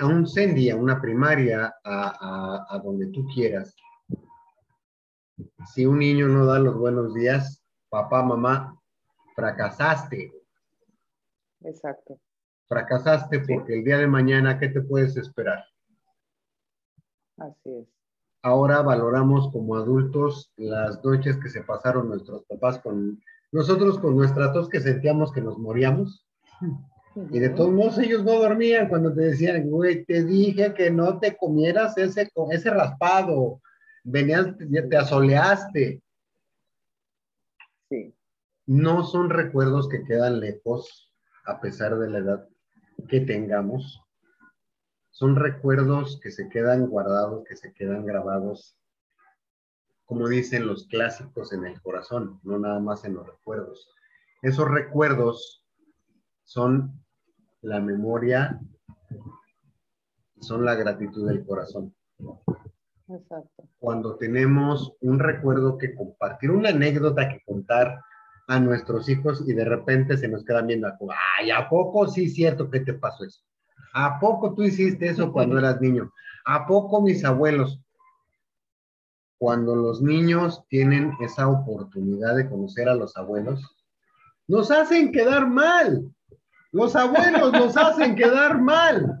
[0.00, 3.74] a un CENDI, a una primaria, a, a- a donde tú quieras,
[5.72, 8.76] si un niño no da los buenos días, papá, mamá,
[9.36, 10.32] fracasaste.
[11.60, 12.18] Exacto.
[12.68, 15.64] Fracasaste porque el día de mañana, ¿qué te puedes esperar?
[17.36, 17.86] Así es.
[18.42, 23.20] Ahora valoramos como adultos las noches que se pasaron nuestros papás con
[23.52, 26.26] nosotros con nuestra tos que sentíamos que nos moríamos.
[27.30, 31.20] Y de todos modos ellos no dormían cuando te decían, güey, te dije que no
[31.20, 33.60] te comieras ese, ese raspado.
[34.02, 36.02] Venías, te asoleaste.
[37.90, 38.14] Sí,
[38.66, 41.12] No son recuerdos que quedan lejos
[41.44, 42.48] a pesar de la edad
[43.08, 44.02] que tengamos.
[45.12, 48.78] Son recuerdos que se quedan guardados, que se quedan grabados,
[50.06, 53.90] como dicen los clásicos, en el corazón, no nada más en los recuerdos.
[54.40, 55.64] Esos recuerdos
[56.44, 57.04] son
[57.60, 58.58] la memoria,
[60.40, 61.94] son la gratitud del corazón.
[63.06, 63.68] exacto.
[63.78, 68.00] Cuando tenemos un recuerdo que compartir, una anécdota que contar
[68.48, 70.88] a nuestros hijos y de repente se nos quedan viendo,
[71.38, 73.44] ay, ¿a poco sí es cierto que te pasó eso?
[73.92, 76.12] ¿A poco tú hiciste eso cuando eras niño?
[76.44, 77.80] ¿A poco mis abuelos?
[79.38, 83.76] Cuando los niños tienen esa oportunidad de conocer a los abuelos,
[84.48, 86.04] nos hacen quedar mal.
[86.70, 89.18] Los abuelos nos hacen quedar mal.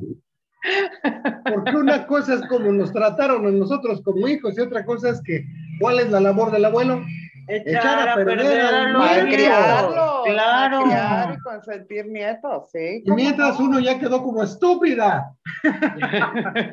[1.52, 5.20] Porque una cosa es como nos trataron a nosotros como hijos y otra cosa es
[5.22, 5.44] que,
[5.80, 7.04] ¿cuál es la labor del abuelo?
[7.48, 9.14] Echar a perder al los nieto.
[9.20, 10.80] Malcriarlos, Claro.
[10.86, 13.02] malcriar y consentir nietos, sí.
[13.04, 15.32] Y mientras uno ya quedó como estúpida.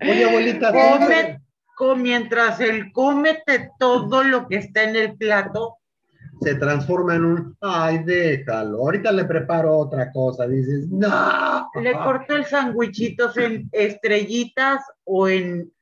[0.00, 1.40] Oye, abuelita, Come,
[1.76, 5.76] co- mientras él cómete todo lo que está en el plato,
[6.42, 10.46] se transforma en un, ay, déjalo, ahorita le preparo otra cosa.
[10.46, 11.70] Dices, no.
[11.80, 15.72] le corto el sandwichitos en estrellitas o en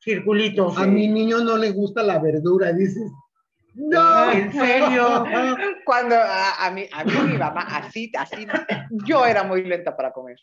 [0.00, 0.76] circulitos.
[0.78, 2.72] A mi niño no le gusta la verdura.
[2.72, 3.10] Dices,
[3.74, 4.32] no.
[4.32, 5.24] ¿En serio?
[5.84, 8.46] Cuando a, a mí, a mí mi mamá, así, así,
[9.06, 10.38] yo era muy lenta para comer.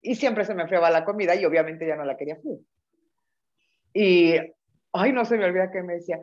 [0.00, 2.58] Y siempre se me enfriaba la comida y obviamente ya no la quería fría.
[3.92, 4.36] Y,
[4.92, 6.18] ay, no se me olvida que me decía,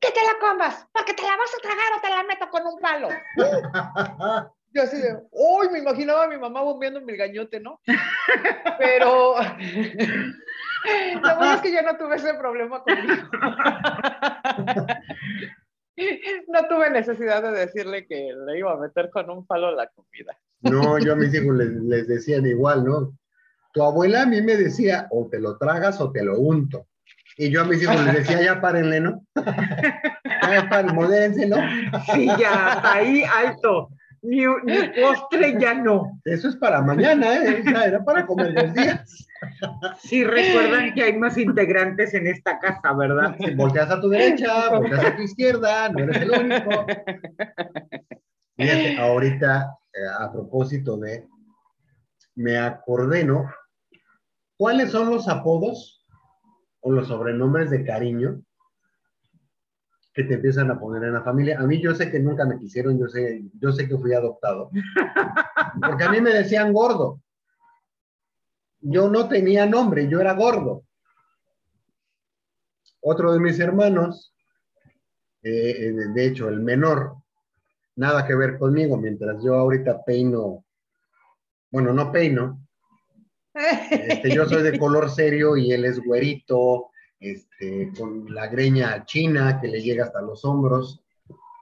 [0.00, 2.66] que te la comas, porque te la vas a tragar o te la meto con
[2.66, 3.08] un palo.
[4.70, 7.80] Yo así de, uy, me imaginaba a mi mamá bombeando mi gañote, ¿no?
[8.78, 9.36] Pero
[11.22, 13.28] lo bueno es que yo no tuve ese problema conmigo.
[16.46, 20.38] No tuve necesidad de decirle que le iba a meter con un palo la comida.
[20.60, 23.18] No, yo a mis hijos les, les decían igual, ¿no?
[23.72, 26.86] Tu abuela a mí me decía, o te lo tragas o te lo unto.
[27.36, 29.24] Y yo a mis hijos les decía, ya párenle, ¿no?
[29.34, 31.56] ya paren, modérense, ¿no?
[32.12, 33.90] Sí, ya, ahí alto.
[34.22, 36.20] Ni, ni postre ya no.
[36.24, 37.62] Eso es para mañana, ¿eh?
[37.64, 39.27] Era para comer dos días.
[40.00, 43.36] Sí, recuerdan que hay más integrantes en esta casa, ¿verdad?
[43.38, 46.86] Si volteas a tu derecha, volteas a tu izquierda, no eres el único.
[48.56, 51.26] Fíjate, ahorita, eh, a propósito de,
[52.34, 53.50] me acordé, ¿no?
[54.56, 56.04] ¿Cuáles son los apodos
[56.80, 58.42] o los sobrenombres de cariño
[60.12, 61.60] que te empiezan a poner en la familia?
[61.60, 64.70] A mí yo sé que nunca me quisieron, yo sé, yo sé que fui adoptado.
[65.80, 67.20] Porque a mí me decían gordo.
[68.80, 70.84] Yo no tenía nombre, yo era gordo.
[73.00, 74.34] Otro de mis hermanos,
[75.42, 77.16] eh, de de hecho el menor,
[77.96, 80.64] nada que ver conmigo, mientras yo ahorita peino,
[81.70, 82.68] bueno, no peino,
[83.90, 89.60] este, yo soy de color serio y él es güerito, este, con la greña china
[89.60, 91.00] que le llega hasta los hombros.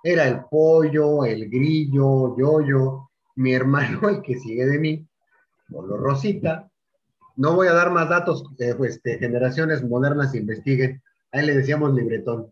[0.03, 5.09] Era el pollo, el grillo, yo-yo, mi hermano, el que sigue de mí,
[5.71, 6.71] color rosita.
[7.37, 11.03] No voy a dar más datos, eh, pues, este, generaciones modernas investiguen.
[11.33, 12.51] A él le decíamos libretón.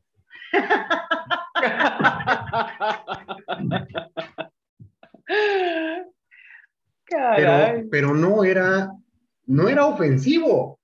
[7.36, 8.92] Pero, pero no era,
[9.46, 10.78] no era ofensivo.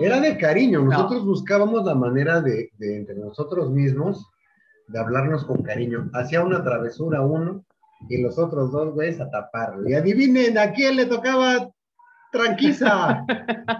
[0.00, 0.82] Era de cariño.
[0.82, 4.28] Nosotros buscábamos la manera de, de entre nosotros mismos
[4.88, 6.10] de hablarnos con cariño.
[6.12, 7.64] Hacía una travesura uno
[8.08, 9.88] y los otros dos güeyes a taparlo.
[9.88, 11.70] Y adivinen, ¿a quién le tocaba
[12.30, 13.24] tranquiza?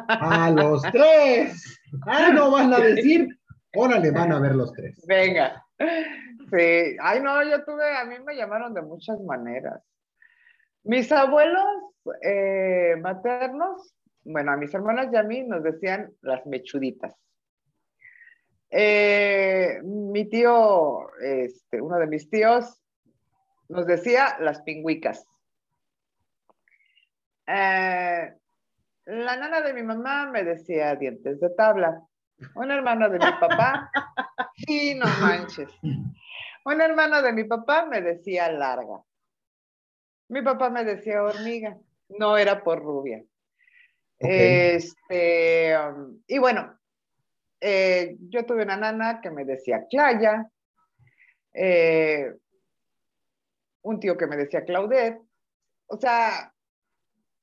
[0.09, 1.81] A los tres.
[2.07, 3.29] Ah, no van a decir.
[3.75, 5.05] Órale, van a ver los tres.
[5.07, 5.65] Venga.
[5.79, 6.97] Sí.
[7.01, 9.83] Ay, no, yo tuve, a mí me llamaron de muchas maneras.
[10.83, 11.67] Mis abuelos
[12.23, 13.95] eh, maternos,
[14.25, 17.15] bueno, a mis hermanas y a mí nos decían las mechuditas.
[18.71, 22.81] Eh, mi tío, este, uno de mis tíos,
[23.69, 25.25] nos decía las pingüicas.
[27.47, 28.33] Eh,
[29.07, 32.03] la nana de mi mamá me decía dientes de tabla.
[32.55, 33.91] Un hermano de mi papá,
[34.55, 35.71] sí, no manches.
[36.65, 39.03] Un hermano de mi papá me decía larga.
[40.29, 41.77] Mi papá me decía hormiga.
[42.09, 43.23] No era por rubia.
[44.19, 45.75] Este,
[46.27, 46.79] y bueno,
[47.61, 50.51] eh, yo tuve una nana que me decía Claya,
[51.55, 52.33] eh,
[53.83, 55.23] un tío que me decía Claudette,
[55.87, 56.53] o sea,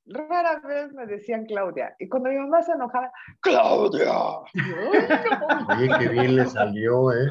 [0.07, 1.95] rara vez me decían Claudia.
[1.99, 4.11] Y cuando mi mamá se enojaba, ¡Claudia!
[5.69, 7.27] Oye, qué bien le salió, ¿eh?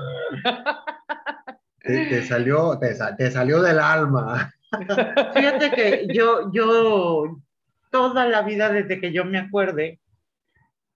[1.81, 4.53] Te, te salió, te, sa- te salió del alma.
[5.35, 7.37] Fíjate que yo, yo,
[7.91, 10.01] toda la vida desde que yo me acuerde,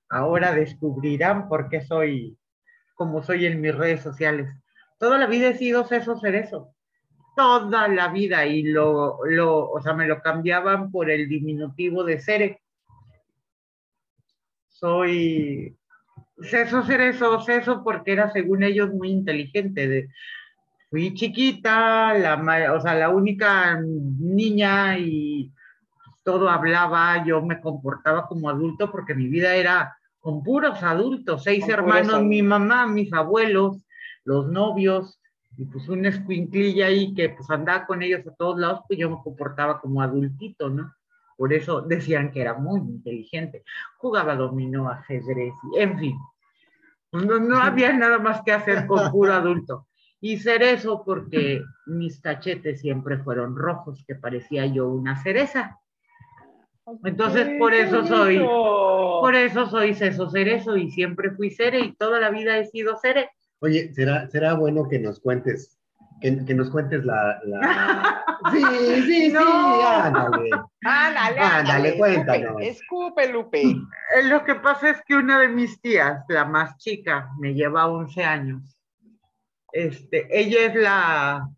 [0.08, 2.36] ahora descubrirán por qué soy
[2.94, 4.48] como soy en mis redes sociales.
[4.98, 6.74] Toda la vida he sido Ceso Cerezo.
[7.40, 8.44] Toda la vida.
[8.44, 12.60] Y lo, lo, o sea, me lo cambiaban por el diminutivo de Cere.
[14.68, 15.74] Soy
[16.42, 19.88] Ceso Cerezo, Ceso, porque era según ellos muy inteligente.
[19.88, 20.08] De,
[20.90, 25.50] fui chiquita, la, o sea, la única niña y
[26.22, 31.64] todo hablaba, yo me comportaba como adulto porque mi vida era con puros adultos, seis
[31.64, 33.78] Con puros hermanos, mi mamá, mis abuelos,
[34.24, 35.19] los novios,
[35.56, 39.10] y pues una escuinclilla ahí que pues andaba con ellos a todos lados, pues yo
[39.10, 40.94] me comportaba como adultito, ¿no?
[41.36, 43.64] Por eso decían que era muy inteligente.
[43.98, 46.18] Jugaba dominó, ajedrez, y- en fin.
[47.12, 49.86] No, no había nada más que hacer con puro adulto.
[50.20, 55.78] Y cerezo porque mis cachetes siempre fueron rojos, que parecía yo una cereza.
[57.04, 58.38] Entonces, por eso soy-.
[58.38, 62.96] Por eso soy Ceso Cerezo y siempre fui Cere y toda la vida he sido
[62.96, 63.30] Cere.
[63.60, 65.78] Oye, será, será bueno que nos cuentes,
[66.20, 68.24] que, que nos cuentes la, la...
[68.52, 69.82] Sí, sí, sí, No.
[69.86, 70.50] ándale.
[70.82, 72.56] Ándale, Ándale, ándale, cuéntanos.
[72.62, 73.60] Escupe, escupe, Lupe.
[73.62, 77.86] Eh, Lo que pasa es que una de mis tías, la más chica, me lleva
[77.88, 78.78] 11 años.
[79.72, 81.48] Este, ella es la,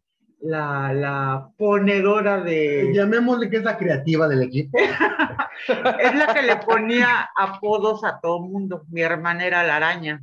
[0.41, 2.91] la, la ponedora de...
[2.93, 4.77] Llamémosle que es la creativa del equipo.
[6.01, 8.83] Es la que le ponía apodos a todo mundo.
[8.91, 10.21] Mi hermana era la araña.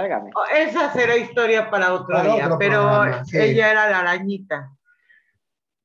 [0.00, 0.30] Álgame.
[0.34, 3.38] Oh, Esa será historia para otro Para día, otro pero programa, sí.
[3.38, 4.70] ella era la arañita.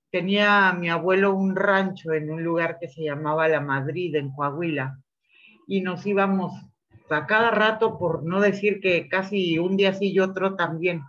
[0.09, 4.97] Tenía mi abuelo un rancho en un lugar que se llamaba La Madrid, en Coahuila,
[5.67, 6.53] y nos íbamos
[7.09, 11.03] a cada rato, por no decir que casi un día sí y otro también.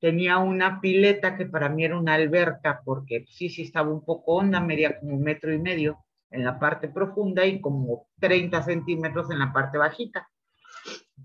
[0.00, 4.32] Tenía una pileta que para mí era una alberca, porque sí, sí estaba un poco
[4.32, 9.30] honda, medía como un metro y medio en la parte profunda y como 30 centímetros
[9.30, 10.29] en la parte bajita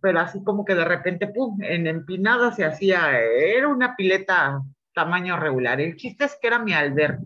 [0.02, 4.62] pero así como que de repente, pum, en empinada se hacía, era una pileta
[4.94, 5.80] tamaño regular.
[5.82, 7.22] El chiste es que era mi alberca.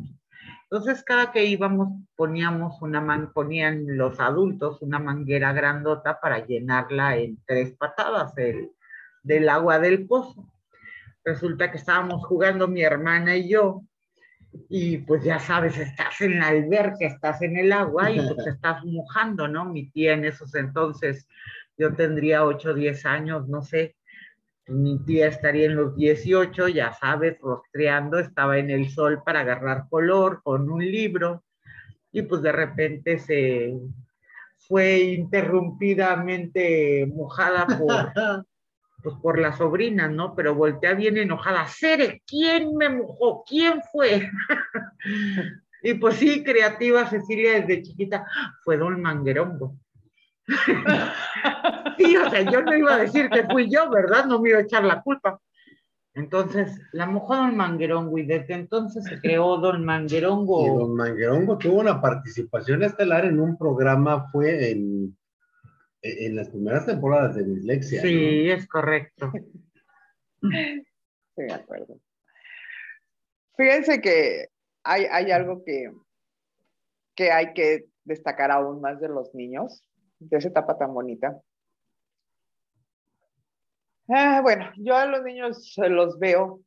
[0.71, 7.17] Entonces, cada que íbamos, poníamos una man, ponían los adultos una manguera grandota para llenarla
[7.17, 8.71] en tres patadas el,
[9.23, 10.45] del agua del pozo.
[11.23, 13.81] Resulta que estábamos jugando mi hermana y yo,
[14.69, 18.83] y pues ya sabes, estás en la alberca, estás en el agua y pues estás
[18.85, 19.65] mojando, ¿no?
[19.65, 21.27] Mi tía en esos entonces
[21.79, 23.95] yo tendría 8 o 10 años, no sé.
[24.67, 29.85] Mi tía estaría en los 18, ya sabes, rostreando, estaba en el sol para agarrar
[29.89, 31.43] color con un libro
[32.11, 33.73] y pues de repente se
[34.57, 37.65] fue interrumpidamente mojada por,
[39.03, 40.35] pues por la sobrina, ¿no?
[40.35, 43.43] Pero voltea bien enojada, Cere, ¿quién me mojó?
[43.47, 44.29] ¿Quién fue?
[45.81, 48.27] y pues sí, creativa Cecilia desde chiquita,
[48.63, 49.77] fue don Manguerongo.
[51.97, 54.25] Sí, o sea, yo no iba a decir que fui yo, ¿verdad?
[54.25, 55.39] No me iba a echar la culpa.
[56.13, 60.79] Entonces, la mojó Don Manguerongo y desde entonces se creó Don Y Manguerongo.
[60.79, 65.15] don Manguerongo tuvo una participación estelar en un programa, fue en,
[66.01, 68.01] en las primeras temporadas de Dislexia.
[68.01, 69.31] Sí, es correcto.
[70.41, 70.83] Sí,
[71.35, 71.99] de acuerdo.
[73.55, 74.47] Fíjense que
[74.83, 75.91] hay, hay algo que,
[77.15, 79.83] que hay que destacar aún más de los niños,
[80.19, 81.41] de esa etapa tan bonita.
[84.07, 86.61] Ah, bueno, yo a los niños los veo,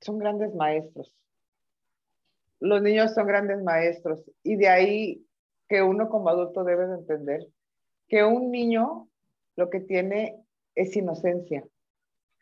[0.00, 1.14] son grandes maestros.
[2.60, 5.26] Los niños son grandes maestros y de ahí
[5.68, 7.46] que uno como adulto debe de entender
[8.08, 9.08] que un niño
[9.56, 10.42] lo que tiene
[10.74, 11.64] es inocencia,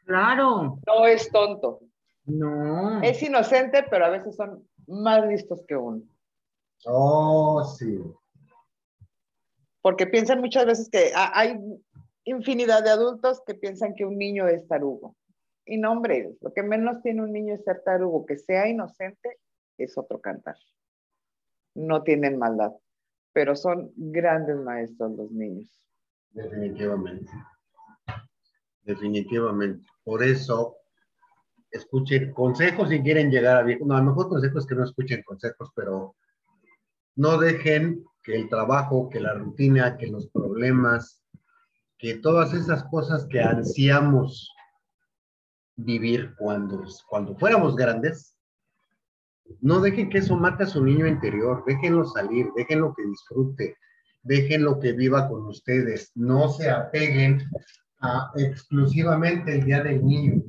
[0.05, 1.81] Claro, no es tonto.
[2.27, 3.03] no.
[3.03, 6.03] Es inocente, pero a veces son más listos que uno.
[6.85, 8.01] Oh, sí.
[9.87, 11.57] Porque piensan muchas veces que ha- hay
[12.25, 15.15] infinidad de adultos que piensan que un niño es tarugo.
[15.65, 18.27] Y no, hombre, lo que menos tiene un niño es ser tarugo.
[18.27, 19.39] Que sea inocente
[19.79, 20.57] es otro cantar.
[21.77, 22.73] No tienen maldad,
[23.33, 25.71] pero son grandes maestros los niños.
[26.31, 27.31] Definitivamente.
[28.83, 29.87] Definitivamente.
[30.03, 30.79] Por eso,
[31.71, 33.85] escuchen consejos si quieren llegar a viejo.
[33.87, 36.17] No, a lo mejor consejos que no escuchen consejos, pero
[37.15, 41.23] no dejen que el trabajo, que la rutina, que los problemas,
[41.97, 44.53] que todas esas cosas que ansiamos
[45.77, 48.37] vivir cuando, cuando fuéramos grandes,
[49.61, 53.77] no dejen que eso mate a su niño interior, déjenlo salir, déjenlo que disfrute,
[54.25, 57.49] déjenlo que viva con ustedes, no se apeguen
[58.35, 60.43] exclusivamente el día del niño,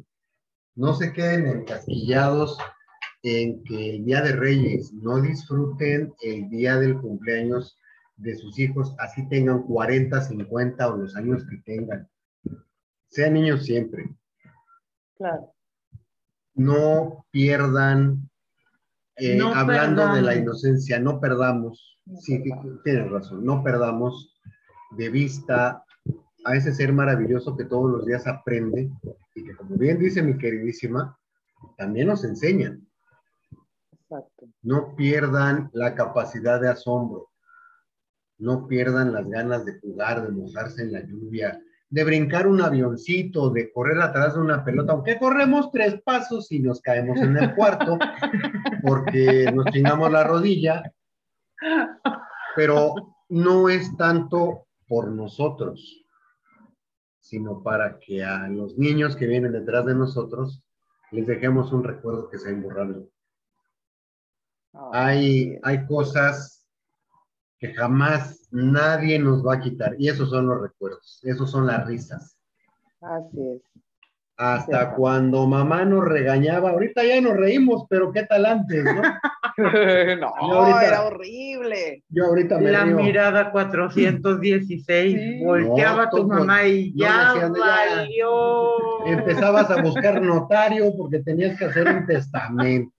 [0.74, 2.58] no se queden encasquillados
[3.24, 7.78] en que el día de Reyes no disfruten el día del cumpleaños
[8.16, 12.08] de sus hijos, así tengan 40, 50 o los años que tengan.
[13.10, 14.10] Sean niños siempre.
[15.16, 15.54] Claro.
[16.56, 18.30] No pierdan,
[19.16, 22.44] eh, No hablando de la inocencia, no perdamos, No sí,
[22.84, 24.40] tienes razón, no perdamos
[24.92, 25.84] de vista
[26.46, 28.90] a ese ser maravilloso que todos los días aprende
[29.36, 31.18] y que como bien dice mi queridísima,
[31.78, 32.87] también nos enseñan.
[34.68, 37.30] No pierdan la capacidad de asombro.
[38.38, 41.58] No pierdan las ganas de jugar, de mojarse en la lluvia,
[41.90, 46.60] de brincar un avioncito, de correr atrás de una pelota, aunque corremos tres pasos y
[46.60, 47.98] nos caemos en el cuarto
[48.84, 50.84] porque nos chingamos la rodilla,
[52.54, 52.94] pero
[53.30, 56.04] no es tanto por nosotros,
[57.22, 60.62] sino para que a los niños que vienen detrás de nosotros
[61.12, 63.08] les dejemos un recuerdo que sea imborrable
[64.94, 66.66] hay, hay cosas
[67.60, 71.86] que jamás nadie nos va a quitar y esos son los recuerdos, esos son las
[71.88, 72.38] risas.
[73.02, 73.62] Así es.
[74.40, 79.02] Hasta cuando mamá nos regañaba, ahorita ya nos reímos, pero qué tal antes, ¿no?
[80.22, 82.04] no, ahorita- era horrible.
[82.10, 82.98] Yo ahorita me La río.
[82.98, 85.44] mirada 416, Sí.
[85.44, 87.60] volteaba No, tu todo- mamá y no, ya decían, ya.
[87.62, 89.06] valió.
[89.08, 92.94] Empezabas a buscar notario porque tenías que hacer un testamento.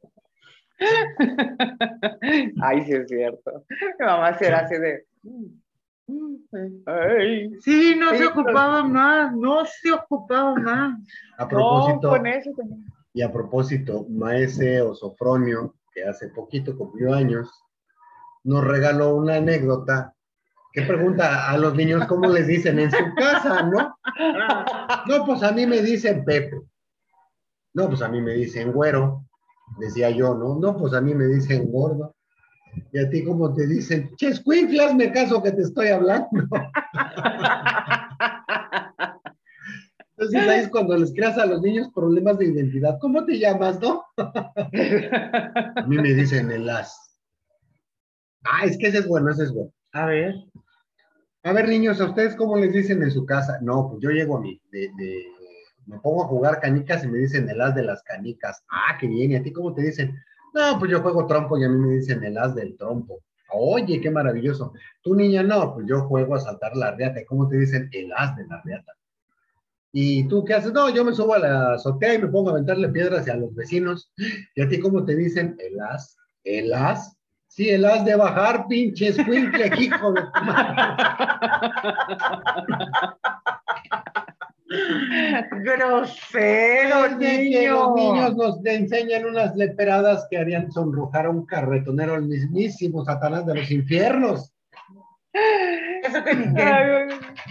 [2.63, 3.65] Ay, sí es cierto.
[3.99, 5.05] Mi mamá sí era así de.
[6.87, 10.99] Ay, Sí, no Sí, se pero- ocupaba más, no se ocupaba más.
[11.39, 12.53] A no, propósito, con eso.
[12.53, 17.51] con- y a propósito, Maese Osofronio, que hace poquito cumplió años,
[18.45, 20.15] nos regaló una anécdota
[20.73, 23.97] que pregunta a los niños cómo les dicen en su casa, ¿no?
[25.09, 26.61] No, pues a mí me dicen Pepe.
[27.75, 29.25] No, pues a mí me dicen güero,
[29.79, 30.59] decía yo, ¿no?
[30.59, 32.15] No, pues a mí me dicen gordo.
[32.93, 36.29] Y a ti como te dicen, chescuinclas, me caso que te estoy hablando.
[40.17, 42.99] Entonces ahí es cuando les creas a los niños problemas de identidad.
[43.01, 44.05] ¿Cómo te llamas, no?
[44.17, 47.17] A mí me dicen el as.
[48.45, 49.71] Ah, es que ese es bueno, ese es bueno.
[49.93, 50.35] A ver,
[51.45, 53.59] A ver, niños, ¿a ustedes cómo les dicen en su casa?
[53.63, 55.25] No, pues yo llego a mí, de, de-
[55.89, 58.63] me pongo a jugar canicas y me dicen el as de las canicas.
[58.71, 60.15] Ah, qué bien, ¿y a ti cómo te dicen?
[60.55, 63.23] No, pues yo juego trompo y a mí me dicen el as del trompo.
[63.51, 64.75] Oye, qué maravilloso.
[65.03, 67.21] Tu niña, no, pues yo juego a saltar la riata.
[67.21, 68.93] ¿Y cómo te dicen el as de la riata?
[69.91, 70.73] ¿Y tú qué haces?
[70.73, 73.55] No, yo me subo a la azotea y me pongo a aventarle piedras a los
[73.55, 74.13] vecinos.
[74.55, 76.19] ¿Y a ti cómo te dicen el as?
[76.45, 77.17] ¿El as?
[77.47, 80.77] Sí, el as de bajar, pinche escuincle, hijo de tu madre.
[85.51, 87.73] grosero, niño.
[87.73, 93.47] los niños nos enseñan unas leperadas que harían sonrojar a un carretonero, el mismísimo Satanás
[93.47, 94.53] de los infiernos.
[96.03, 96.47] Eso que ni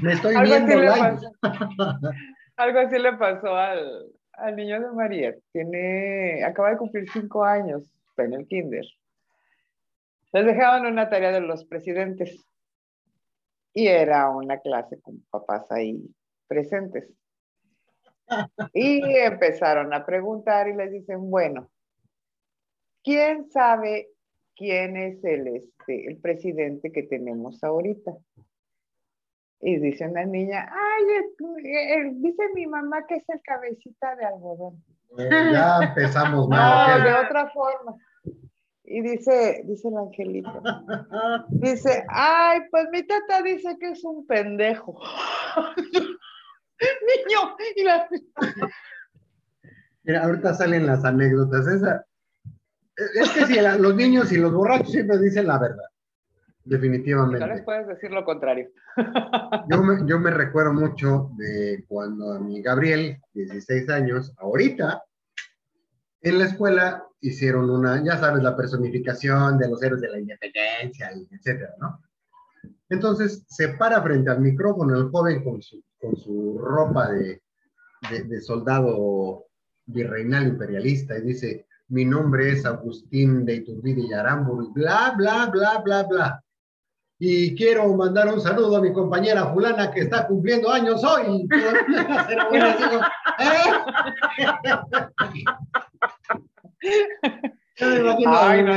[0.02, 0.98] Me estoy Algo así, viendo le live.
[0.98, 1.32] pasó,
[2.58, 5.36] algo así le pasó al, al niño de María.
[5.52, 8.86] Tiene, acaba de cumplir cinco años, está en el kinder.
[10.34, 12.46] Les dejaban una tarea de los presidentes
[13.74, 16.04] y era una clase con papás ahí
[16.48, 17.10] presentes.
[18.74, 21.70] Y empezaron a preguntar y les dicen, bueno,
[23.04, 24.10] ¿quién sabe
[24.56, 28.18] quién es el, este, el presidente que tenemos ahorita?
[29.60, 31.04] Y dice una niña, ay,
[31.66, 34.84] eh, dice mi mamá que es el cabecita de algodón.
[35.18, 37.96] Eh, ya empezamos No, de otra forma.
[38.84, 40.62] Y dice, dice el angelito,
[41.50, 44.98] dice, ay, pues mi tata dice que es un pendejo.
[47.28, 48.08] Niño, y la...
[50.04, 51.68] Mira, ahorita salen las anécdotas.
[51.68, 52.06] Esa,
[52.96, 55.76] es que si los niños y los borrachos siempre dicen la verdad.
[55.76, 55.84] no
[56.64, 57.64] les Definitivamente.
[57.64, 58.70] puedes decir lo contrario.
[59.70, 65.04] Yo me, yo me recuerdo mucho de cuando a mi Gabriel, 16 años, ahorita,
[66.22, 71.12] en la escuela hicieron una, ya sabes, la personificación de los héroes de la independencia,
[71.32, 72.02] etcétera, ¿no?
[72.90, 77.42] Entonces se para frente al micrófono el joven con su, con su ropa de,
[78.10, 79.46] de, de soldado
[79.86, 85.80] virreinal imperialista y dice, mi nombre es Agustín de Iturbide y Aramburu, bla, bla, bla,
[85.80, 86.44] bla, bla.
[87.20, 91.48] Y quiero mandar un saludo a mi compañera fulana que está cumpliendo años hoy.
[93.40, 95.12] A
[97.80, 98.76] Ay, no.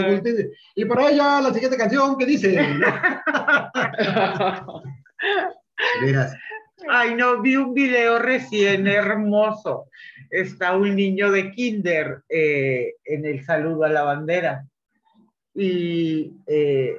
[0.75, 2.53] Y para ella la siguiente canción que dice,
[6.03, 6.35] verás,
[6.89, 9.87] Ay, no, vi un video recién hermoso.
[10.31, 14.65] Está un niño de kinder eh, en el saludo a la bandera.
[15.55, 16.97] Y eh,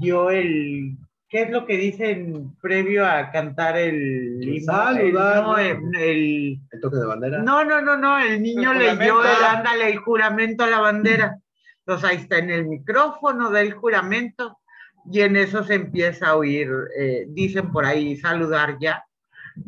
[0.00, 0.96] dio el,
[1.28, 5.12] ¿qué es lo que dicen previo a cantar el saludar, El-
[5.42, 7.38] no, el- el- el toque de bandera.
[7.42, 11.38] no, no, no, no, el niño leyó el, ándale, el juramento a la bandera.
[11.86, 14.58] Entonces ahí está en el micrófono del juramento
[15.10, 19.04] y en eso se empieza a oír, eh, dicen por ahí, saludar ya.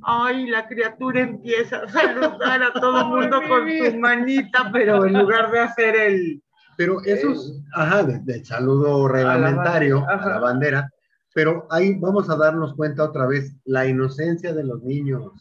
[0.02, 5.04] Ay, la criatura empieza a saludar a todo el mundo con mi su manita, pero
[5.04, 6.42] en lugar de hacer el...
[6.76, 10.38] Pero esos, ajá, de- del saludo reglamentario a la, bandera, ajá.
[10.40, 10.90] bandera,
[11.34, 15.32] pero ahí vamos a darnos cuenta otra vez, la inocencia de los niños.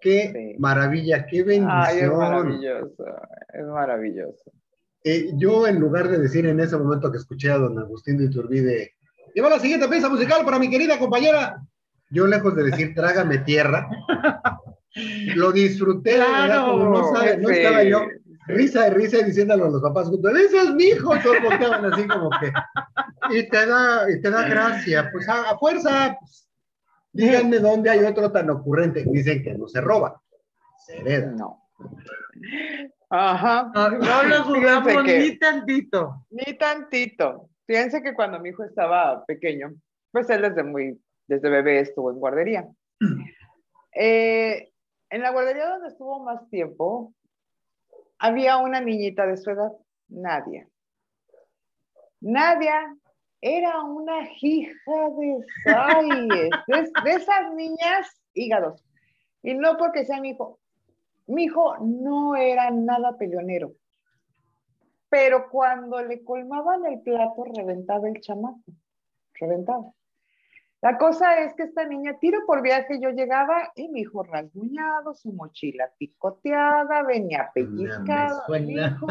[0.00, 0.56] Qué Sí.
[0.58, 2.18] maravilla, qué Ay, es bendición.
[2.18, 3.04] maravilloso,
[3.52, 4.50] es maravilloso.
[5.04, 8.24] Eh, yo, en lugar de decir en ese momento que escuché a don Agustín de
[8.26, 8.92] Iturbide,
[9.34, 11.60] lleva la siguiente pieza musical para mi querida compañera.
[12.12, 13.88] Yo, lejos de decir trágame tierra,
[15.34, 18.02] lo disfruté, de verdad, Claro, como no sabe, no estaba yo
[18.48, 21.84] risa y risa y diciéndolo a los papás juntos, ese es mi hijo, todos volteaban
[21.92, 22.52] así como que,
[23.38, 26.48] y te da, y te da gracia, pues a, a fuerza, pues,
[27.12, 30.20] díganme dónde hay otro tan ocurrente, dicen que no se roba,
[30.86, 31.30] se hereda.
[31.30, 31.62] No.
[33.10, 33.70] Ajá.
[33.74, 36.26] No, no lo que- ni tantito.
[36.30, 37.48] Ni tantito.
[37.66, 39.72] Fíjense que cuando mi hijo estaba pequeño,
[40.10, 40.98] pues él desde muy,
[41.32, 42.68] desde bebé estuvo en guardería.
[43.94, 44.72] Eh,
[45.10, 47.12] en la guardería donde estuvo más tiempo,
[48.18, 49.70] había una niñita de su edad,
[50.08, 50.66] Nadia.
[52.22, 52.96] Nadia
[53.42, 58.82] era una hija de Sayes, de, de esas niñas hígados.
[59.42, 60.58] Y no porque sea mi hijo.
[61.26, 63.74] Mi hijo no era nada peleonero
[65.12, 68.62] pero cuando le colmaban el plato, reventaba el chamaco,
[69.34, 69.92] reventaba.
[70.82, 75.14] La cosa es que esta niña, tiro por viaje, yo llegaba y mi hijo rasguñado,
[75.14, 78.42] su mochila picoteada, venía pellizcado.
[78.48, 79.06] Mijo,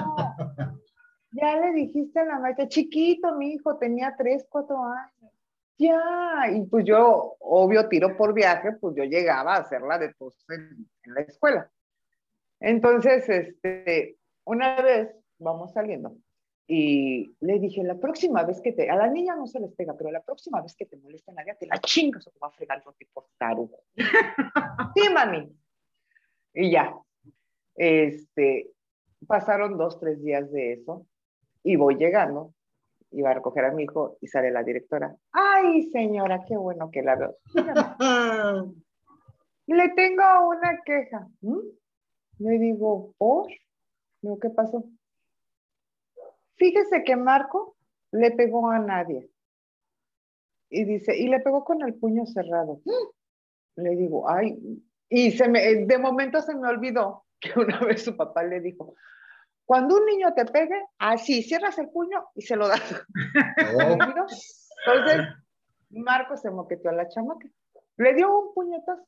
[1.32, 5.32] ya le dijiste a la maestra, chiquito, mi hijo tenía tres, cuatro años.
[5.78, 10.45] Ya, y pues yo, obvio, tiro por viaje, pues yo llegaba a hacerla de tos
[10.49, 11.72] en, en la escuela.
[12.59, 16.17] Entonces, este, una vez vamos saliendo
[16.68, 19.95] y le dije, la próxima vez que te, a la niña no se les pega,
[19.97, 22.51] pero la próxima vez que te moleste nadie, te la chingas o te va a
[22.51, 23.80] fregar yo por tarugo.
[24.95, 25.51] sí, mami.
[26.53, 26.95] Y ya,
[27.76, 28.72] este,
[29.28, 31.05] pasaron dos, tres días de eso
[31.64, 32.53] y voy llegando,
[33.12, 35.16] iba a recoger a mi hijo y sale la directora.
[35.32, 37.38] Ay, señora, qué bueno que la veo.
[39.68, 41.28] Le tengo una queja.
[41.41, 41.59] ¿Mm?
[42.39, 43.47] Le digo, ¿por?
[44.22, 44.84] Digo, ¿qué pasó?
[46.62, 47.76] Fíjese que Marco
[48.12, 49.28] le pegó a nadie.
[50.70, 52.82] Y dice, y le pegó con el puño cerrado.
[53.78, 54.59] Le digo, ay,
[55.09, 58.93] y se me, de momento se me olvidó que una vez su papá le dijo,
[59.66, 62.82] cuando un niño te pegue, así, cierras el puño y se lo das.
[63.74, 64.93] Oh.
[64.93, 65.28] Entonces,
[65.89, 67.47] Marco se moqueteó a la chamaca.
[67.97, 69.05] Le dio un puñetazo.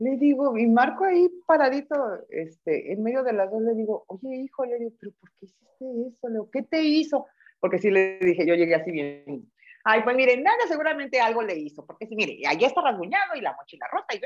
[0.00, 1.94] Le digo, y Marco ahí paradito,
[2.30, 5.44] este, en medio de las dos, le digo, oye, hijo, le digo, pero ¿por qué
[5.46, 5.66] hiciste
[6.08, 6.26] eso?
[6.28, 7.26] Le digo, ¿qué te hizo?
[7.60, 9.50] Porque sí le dije, yo llegué así bien.
[9.84, 13.40] Ay, pues mire, nada, seguramente algo le hizo, porque sí, mire, allá está rasguñado y
[13.40, 14.20] la mochila rota y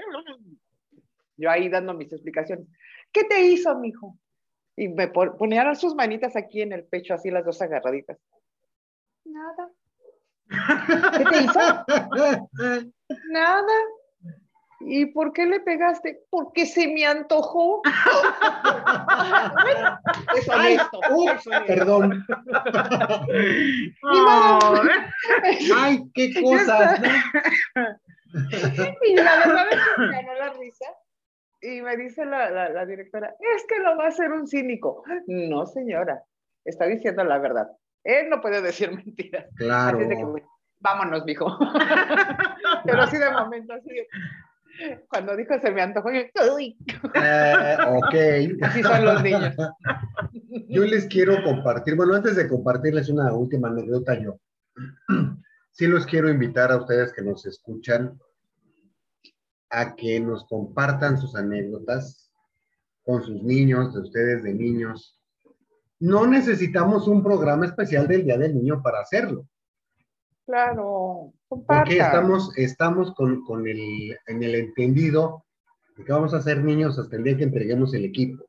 [1.37, 2.67] yo ahí dando mis explicaciones.
[3.13, 4.17] ¿Qué te hizo, mijo?
[4.77, 8.19] Y me pon- ponían sus manitas aquí en el pecho, así las dos agarraditas.
[9.25, 9.71] Nada.
[11.19, 11.61] ¿Qué te hizo?
[13.31, 13.73] Nada.
[14.87, 16.25] ¿Y por qué le pegaste?
[16.31, 17.81] Porque se me antojó.
[20.37, 21.01] es Ay, honesto.
[21.11, 21.67] uh, es honesto.
[21.67, 22.27] perdón.
[24.03, 24.59] Oh,
[25.77, 27.01] Ay, qué cosas.
[29.07, 30.87] Y la verdad es que me ganó la risa.
[31.63, 35.03] Y me dice la, la- la directora, es que lo va a hacer un cínico.
[35.27, 36.23] No, señora,
[36.65, 37.69] está diciendo la verdad.
[38.03, 39.47] Él no puede decir mentiras.
[39.57, 39.97] Claro.
[39.97, 40.47] Así es de que, bueno,
[40.81, 41.47] vámonos, mijo.
[42.85, 44.07] Pero así de momento, así de-
[45.09, 46.23] Cuando dijo se me antojó, yo,
[46.55, 46.77] uy,
[47.15, 48.63] Eh, ok.
[48.65, 49.55] así son los niños.
[50.69, 54.39] Yo les quiero compartir, bueno, antes de compartirles una última anécdota, yo
[55.71, 58.19] sí los quiero invitar a ustedes que nos escuchan
[59.71, 62.31] a que nos compartan sus anécdotas
[63.03, 65.21] con sus niños, de ustedes de niños.
[66.01, 69.47] No necesitamos un programa especial del Día del Niño para hacerlo,
[70.47, 71.97] Claro, porque compartan.
[72.07, 75.45] estamos, estamos con, con el, en el entendido
[75.97, 78.45] de que vamos a ser niños hasta el día que entreguemos el equipo.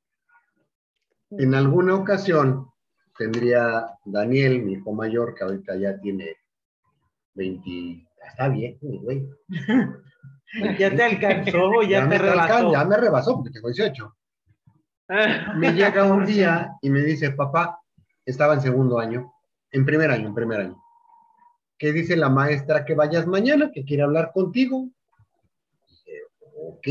[1.32, 2.68] En alguna ocasión
[3.18, 6.36] tendría Daniel, mi hijo mayor, que ahorita ya tiene
[7.36, 9.28] 20, está bien, güey.
[10.80, 12.72] ya te alcanzó, ya, te me alcan- rebasó.
[12.72, 14.16] ya me rebasó porque tengo 18.
[15.58, 17.80] Me llega un día y me dice, papá,
[18.26, 19.32] estaba en segundo año,
[19.72, 20.82] en primer año, en primer año.
[21.78, 24.90] Que dice la maestra que vayas mañana, que quiere hablar contigo.
[26.58, 26.88] Ok.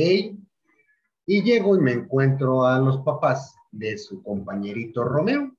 [1.26, 5.56] Y llego y me encuentro a los papás de su compañerito Romeo.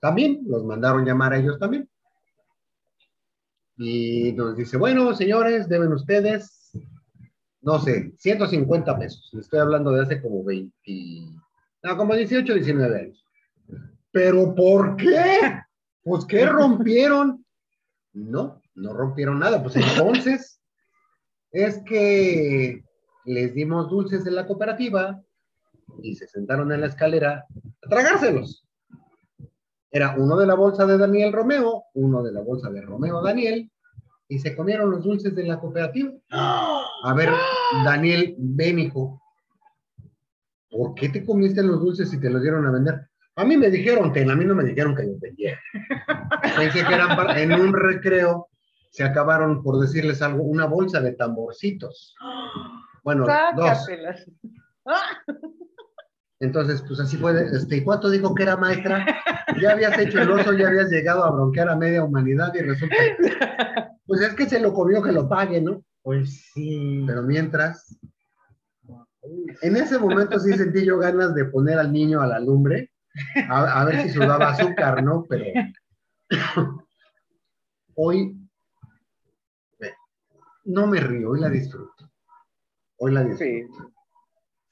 [0.00, 1.88] También los mandaron llamar a ellos también.
[3.76, 6.70] Y nos dice, bueno, señores, deben ustedes,
[7.62, 9.32] no sé, 150 pesos.
[9.34, 10.72] Estoy hablando de hace como 20,
[11.82, 13.24] no, como 18, 19 años.
[14.10, 15.62] ¿Pero por qué?
[16.02, 17.44] Pues, ¿qué rompieron?
[18.12, 19.62] No, no rompieron nada.
[19.62, 20.60] Pues entonces,
[21.52, 22.84] es que
[23.24, 25.20] les dimos dulces de la cooperativa
[26.02, 27.46] y se sentaron en la escalera
[27.84, 28.66] a tragárselos.
[29.90, 33.70] Era uno de la bolsa de Daniel Romeo, uno de la bolsa de Romeo Daniel,
[34.28, 36.12] y se comieron los dulces de la cooperativa.
[36.30, 37.30] A ver,
[37.84, 38.92] Daniel, ven.
[40.70, 43.09] ¿Por qué te comiste los dulces si te los dieron a vender?
[43.36, 45.58] A mí me dijeron, ten, a mí no me dijeron que los vendiera.
[46.56, 48.48] Pensé que eran para- en un recreo,
[48.90, 52.14] se acabaron, por decirles algo, una bolsa de tamborcitos.
[53.04, 53.24] Bueno,
[53.56, 53.86] dos.
[56.40, 57.32] Entonces, pues así fue.
[57.34, 59.04] de- Este, ¿y cuánto dijo que era maestra?
[59.60, 62.96] Ya habías hecho el oso, ya habías llegado a bronquear a media humanidad y resulta.
[64.06, 65.84] Pues es que se lo comió que lo pague, ¿no?
[66.02, 67.04] Pues sí.
[67.06, 67.96] Pero mientras.
[69.62, 72.89] En ese momento sí sentí yo ganas de poner al niño a la lumbre,
[73.48, 75.24] a, a ver si sudaba azúcar, ¿no?
[75.28, 75.44] Pero
[77.94, 78.36] hoy
[80.64, 82.10] no me río, hoy la disfruto.
[82.98, 83.44] Hoy la disfruto.
[83.44, 83.66] Sí.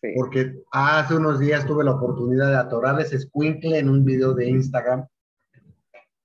[0.01, 0.09] Sí.
[0.15, 4.49] Porque hace unos días tuve la oportunidad de atorar ese squinkle en un video de
[4.49, 5.09] Instagram.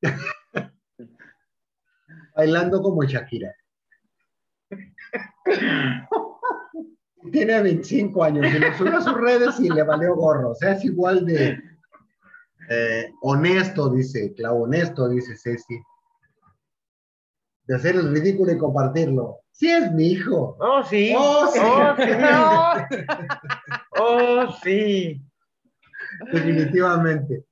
[2.36, 3.56] Bailando como Shakira.
[7.32, 10.52] Tiene 25 años y lo subió a sus redes y le valió gorro.
[10.52, 11.58] O sea, es igual de
[12.70, 15.82] eh, honesto, dice Clau, honesto, dice Ceci.
[17.66, 19.40] De hacer el ridículo y compartirlo.
[19.52, 20.58] Sí es mi hijo.
[20.60, 21.14] Oh, sí.
[21.16, 21.60] Oh, sí.
[21.64, 21.96] Oh,
[22.90, 22.98] sí.
[24.00, 25.22] Oh, sí.
[26.32, 27.46] Definitivamente.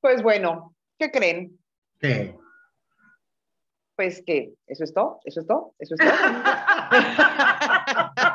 [0.00, 1.58] Pues bueno, ¿qué creen?
[1.98, 2.36] ¿Qué?
[3.96, 6.10] Pues que eso es todo, eso es todo, eso es todo.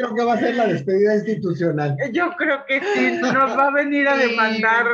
[0.00, 1.94] Creo que va a ser la despedida institucional.
[2.10, 4.86] Yo creo que sí, nos va a venir a demandar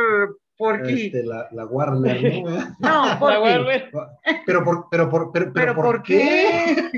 [0.56, 1.06] por aquí.
[1.06, 2.76] Este, la, la Warner, ¿no?
[2.80, 3.40] No, por La.
[3.40, 3.90] Warner.
[4.44, 6.90] Pero por, pero por, pero, ¿Pero por qué?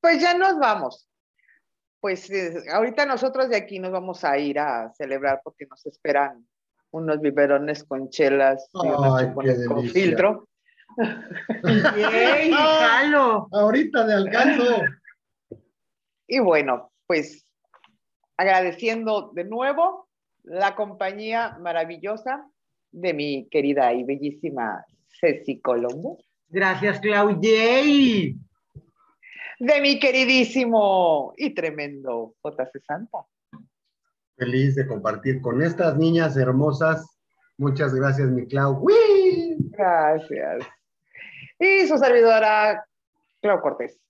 [0.00, 1.08] Pues ya nos vamos.
[2.00, 6.46] Pues eh, ahorita nosotros de aquí nos vamos a ir a celebrar porque nos esperan
[6.90, 9.92] unos biberones con chelas y unos Ay, con delicia.
[9.92, 10.48] filtro.
[11.96, 13.48] ¡Yay, jalo!
[13.52, 14.82] Ahorita de alcanzo.
[16.26, 17.44] Y bueno, pues
[18.36, 20.08] agradeciendo de nuevo
[20.44, 22.46] la compañía maravillosa
[22.92, 24.84] de mi querida y bellísima
[25.20, 26.18] Ceci Colombo,
[26.48, 27.40] Gracias, Clau.
[27.40, 28.36] ¡Yay!
[29.60, 33.18] de mi queridísimo y tremendo JC Santa.
[34.36, 37.20] Feliz de compartir con estas niñas hermosas.
[37.58, 38.80] Muchas gracias, mi Clau.
[38.80, 39.56] ¡Uy!
[39.70, 40.66] Gracias.
[41.60, 42.84] Y su servidora,
[43.42, 44.00] Clau Cortés.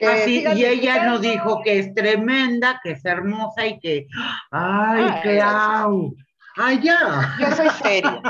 [0.00, 4.06] Así, Ah, y ella nos dijo que es tremenda, que es hermosa y que.
[4.50, 6.14] ¡Ay, Ay, Clau!
[6.56, 7.36] ¡Ah, ya!
[7.38, 8.22] Yo soy seria.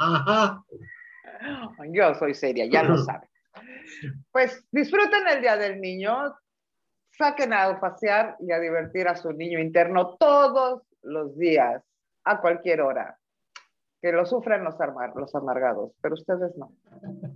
[0.00, 0.64] Ajá.
[1.92, 3.28] Yo soy seria, ya lo saben.
[4.32, 6.34] Pues disfruten el Día del Niño,
[7.10, 11.82] saquen a pasear y a divertir a su niño interno todos los días,
[12.24, 13.19] a cualquier hora.
[14.00, 16.72] Que lo sufran los, amar- los amargados, pero ustedes no.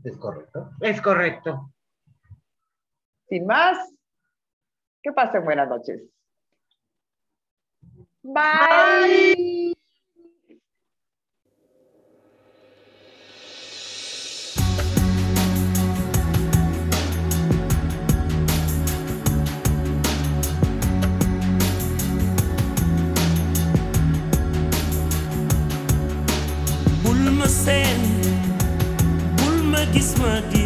[0.03, 0.71] Es correcto.
[0.81, 1.71] Es correcto.
[3.29, 3.93] Sin más,
[5.03, 6.03] que pasen buenas noches.
[8.23, 9.75] Bye.
[29.93, 30.63] Gis ma di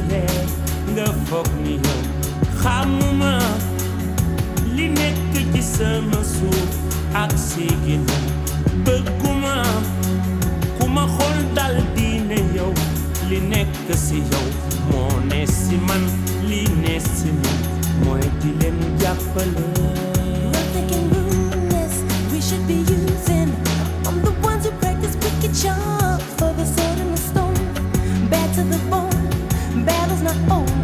[0.95, 1.07] nga
[4.77, 4.87] li
[5.53, 6.21] ci sama
[7.15, 7.33] ak
[8.85, 9.57] bëgguma
[11.55, 12.73] dal di ne yow
[13.29, 13.39] li
[13.97, 14.47] si yow
[15.31, 16.03] ne si man
[16.49, 17.31] li ne si
[18.41, 18.51] di
[19.01, 19.67] jàppale
[22.31, 23.51] we should be using.
[24.07, 26.88] I'm the ones who practice wicked charms for the sword
[28.59, 30.78] to the bone, battle's not over,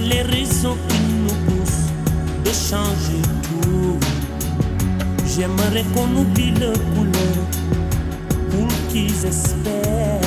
[0.00, 1.90] Les raisons qui nous poussent
[2.44, 3.98] de changer tout.
[5.26, 7.38] J'aimerais qu'on oublie le couleur
[8.50, 10.20] pour qu'ils espèrent.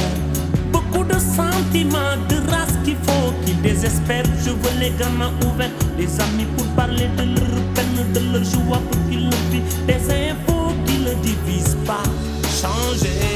[0.74, 4.26] Beaucoup de sentiments, de race qu'il faut qu'ils désespèrent.
[4.46, 8.82] Je veux les gamins ouverts, les amis pour parler de leur peine, de leur joie
[8.92, 9.86] pour qu'ils le vivent.
[9.88, 11.78] Des infos qui le divisent.
[12.62, 13.31] changer.